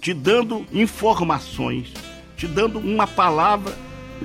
te 0.00 0.14
dando 0.14 0.66
informações, 0.72 1.92
te 2.36 2.48
dando 2.48 2.78
uma 2.78 3.06
palavra, 3.06 3.74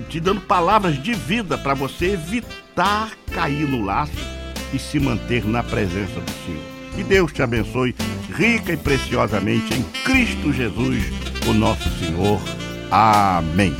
te 0.09 0.19
dando 0.19 0.41
palavras 0.41 1.01
de 1.01 1.13
vida 1.13 1.57
para 1.57 1.73
você 1.73 2.13
evitar 2.13 3.11
cair 3.33 3.67
no 3.67 3.83
laço 3.83 4.13
e 4.73 4.79
se 4.79 4.99
manter 4.99 5.45
na 5.45 5.61
presença 5.61 6.19
do 6.19 6.31
Senhor. 6.45 6.74
Que 6.95 7.03
Deus 7.03 7.31
te 7.33 7.41
abençoe 7.41 7.93
rica 8.33 8.73
e 8.73 8.77
preciosamente 8.77 9.73
em 9.73 9.83
Cristo 10.03 10.51
Jesus, 10.51 11.03
o 11.47 11.53
nosso 11.53 11.89
Senhor. 11.99 12.41
Amém. 12.91 13.75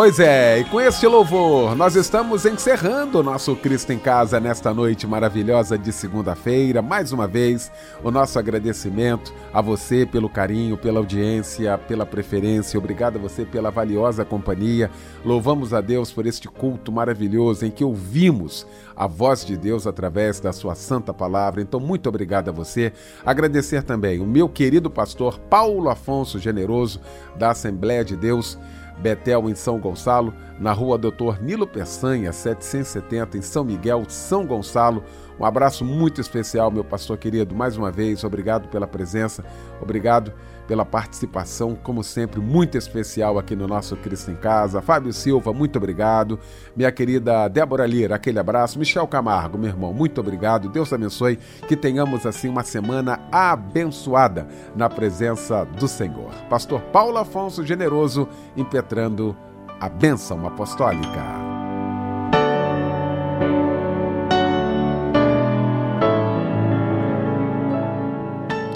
Pois 0.00 0.18
é, 0.18 0.60
e 0.60 0.64
com 0.64 0.80
este 0.80 1.06
louvor, 1.06 1.76
nós 1.76 1.94
estamos 1.94 2.46
encerrando 2.46 3.20
o 3.20 3.22
nosso 3.22 3.54
Cristo 3.54 3.92
em 3.92 3.98
Casa 3.98 4.40
nesta 4.40 4.72
noite 4.72 5.06
maravilhosa 5.06 5.76
de 5.76 5.92
segunda-feira. 5.92 6.80
Mais 6.80 7.12
uma 7.12 7.26
vez, 7.26 7.70
o 8.02 8.10
nosso 8.10 8.38
agradecimento 8.38 9.30
a 9.52 9.60
você 9.60 10.06
pelo 10.06 10.30
carinho, 10.30 10.78
pela 10.78 11.00
audiência, 11.00 11.76
pela 11.76 12.06
preferência. 12.06 12.78
Obrigado 12.78 13.16
a 13.16 13.20
você 13.20 13.44
pela 13.44 13.70
valiosa 13.70 14.24
companhia. 14.24 14.90
Louvamos 15.22 15.74
a 15.74 15.82
Deus 15.82 16.10
por 16.10 16.24
este 16.24 16.48
culto 16.48 16.90
maravilhoso 16.90 17.66
em 17.66 17.70
que 17.70 17.84
ouvimos 17.84 18.66
a 18.96 19.06
voz 19.06 19.44
de 19.44 19.54
Deus 19.54 19.86
através 19.86 20.40
da 20.40 20.50
sua 20.50 20.74
santa 20.74 21.12
palavra. 21.12 21.60
Então, 21.60 21.78
muito 21.78 22.08
obrigado 22.08 22.48
a 22.48 22.52
você. 22.52 22.90
Agradecer 23.22 23.82
também 23.82 24.18
o 24.18 24.26
meu 24.26 24.48
querido 24.48 24.88
pastor 24.88 25.38
Paulo 25.38 25.90
Afonso 25.90 26.38
Generoso, 26.38 27.02
da 27.36 27.50
Assembleia 27.50 28.02
de 28.02 28.16
Deus 28.16 28.58
Betel, 29.00 29.48
em 29.48 29.54
São 29.54 29.78
Gonçalo, 29.78 30.34
na 30.58 30.72
rua 30.72 30.98
Doutor 30.98 31.42
Nilo 31.42 31.66
Peçanha, 31.66 32.32
770, 32.32 33.38
em 33.38 33.42
São 33.42 33.64
Miguel, 33.64 34.04
São 34.08 34.46
Gonçalo. 34.46 35.02
Um 35.38 35.44
abraço 35.44 35.84
muito 35.84 36.20
especial, 36.20 36.70
meu 36.70 36.84
pastor 36.84 37.16
querido. 37.16 37.54
Mais 37.54 37.76
uma 37.76 37.90
vez, 37.90 38.22
obrigado 38.24 38.68
pela 38.68 38.86
presença, 38.86 39.44
obrigado 39.80 40.32
pela 40.70 40.84
participação, 40.84 41.74
como 41.74 42.04
sempre, 42.04 42.40
muito 42.40 42.78
especial 42.78 43.40
aqui 43.40 43.56
no 43.56 43.66
nosso 43.66 43.96
Cristo 43.96 44.30
em 44.30 44.36
Casa. 44.36 44.80
Fábio 44.80 45.12
Silva, 45.12 45.52
muito 45.52 45.74
obrigado. 45.78 46.38
Minha 46.76 46.92
querida 46.92 47.48
Débora 47.48 47.84
Lira, 47.84 48.14
aquele 48.14 48.38
abraço. 48.38 48.78
Michel 48.78 49.04
Camargo, 49.08 49.58
meu 49.58 49.68
irmão, 49.68 49.92
muito 49.92 50.20
obrigado. 50.20 50.68
Deus 50.68 50.92
abençoe. 50.92 51.40
Que 51.66 51.74
tenhamos, 51.74 52.24
assim, 52.24 52.48
uma 52.48 52.62
semana 52.62 53.18
abençoada 53.32 54.46
na 54.76 54.88
presença 54.88 55.64
do 55.64 55.88
Senhor. 55.88 56.30
Pastor 56.48 56.80
Paulo 56.92 57.18
Afonso 57.18 57.66
Generoso, 57.66 58.28
impetrando 58.56 59.36
a 59.80 59.88
bênção 59.88 60.46
apostólica. 60.46 61.49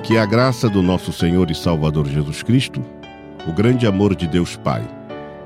Que 0.05 0.19
a 0.19 0.27
graça 0.27 0.69
do 0.69 0.83
nosso 0.83 1.15
Senhor 1.15 1.51
e 1.51 1.55
Salvador 1.55 2.07
Jesus 2.07 2.43
Cristo, 2.43 2.85
o 3.49 3.53
grande 3.53 3.87
amor 3.87 4.15
de 4.15 4.27
Deus 4.27 4.55
Pai 4.55 4.87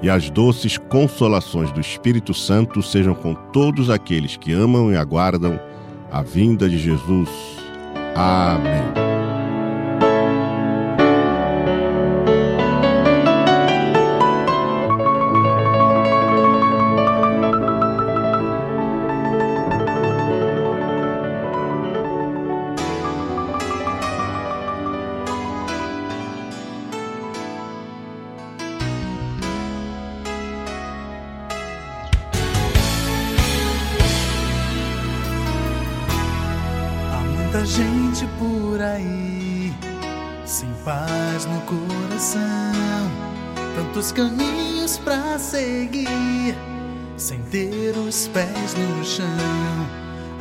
e 0.03 0.11
as 0.11 0.31
doces 0.31 0.77
consolações 0.77 1.71
do 1.71 1.81
Espírito 1.81 2.35
Santo 2.35 2.83
sejam 2.83 3.15
com 3.15 3.35
todos 3.35 3.89
aqueles 3.89 4.37
que 4.37 4.53
amam 4.53 4.93
e 4.93 4.97
aguardam 4.97 5.61
a 6.11 6.23
vinda 6.23 6.69
de 6.69 6.77
Jesus. 6.77 7.31
Amém. 8.17 9.08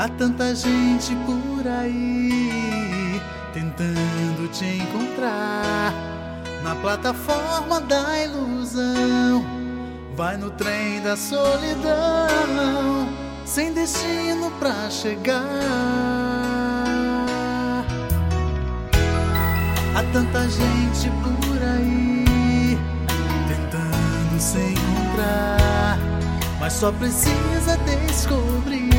Tanta 0.06 0.54
gente 0.54 1.16
por 1.26 1.68
aí 1.68 3.20
tentando 3.52 4.48
te 4.52 4.66
encontrar 4.66 5.92
na 6.64 6.76
plataforma 6.76 7.82
da 7.82 8.24
ilusão. 8.24 9.44
Vai 10.16 10.38
no 10.38 10.52
trem 10.52 11.02
da 11.02 11.18
solidão, 11.18 13.08
sem 13.46 13.74
destino 13.74 14.52
pra 14.60 14.90
chegar. 14.90 15.46
Há 19.96 20.04
tanta 20.14 20.42
gente 20.44 21.10
por 21.24 21.64
aí 21.64 22.78
tentando 23.48 24.40
se 24.40 24.60
encontrar, 24.60 25.98
mas 26.60 26.74
só 26.74 26.92
precisa 26.92 27.78
descobrir 28.08 28.97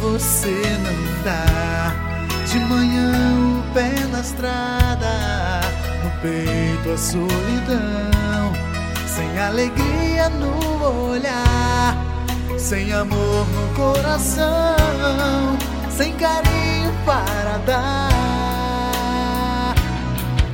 você 0.00 0.78
não 0.82 1.22
dá. 1.22 1.94
De 2.46 2.58
manhã 2.58 3.12
o 3.58 3.62
pé 3.72 3.92
na 4.10 4.20
estrada, 4.20 5.60
no 6.02 6.10
peito 6.20 6.90
a 6.92 6.98
solidão, 6.98 8.52
sem 9.06 9.38
alegria 9.38 10.28
no 10.30 11.10
olhar, 11.10 11.96
sem 12.58 12.92
amor 12.92 13.46
no 13.46 13.74
coração, 13.76 15.56
sem 15.96 16.12
carinho 16.14 16.92
para 17.06 17.58
dar. 17.66 18.10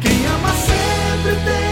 Quem 0.02 0.26
ama 0.26 0.52
sempre 0.52 1.34
tem 1.44 1.65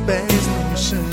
pés 0.00 0.46
no 0.70 0.76
chão. 0.76 1.04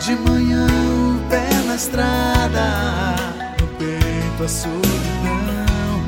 De 0.00 0.14
manhã 0.16 0.66
o 0.66 1.28
pé 1.28 1.48
na 1.66 1.74
estrada, 1.74 3.16
no 3.60 3.66
peito 3.78 4.44
a 4.44 4.48
solidão, 4.48 6.06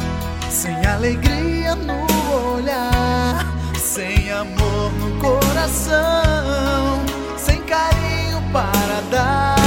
sem 0.50 0.86
alegria 0.86 1.74
no 1.74 2.54
olhar, 2.54 3.46
sem 3.76 4.30
amor 4.30 4.92
no 4.92 5.18
coração, 5.18 7.02
sem 7.36 7.60
carinho 7.62 8.40
para 8.52 9.00
dar. 9.10 9.57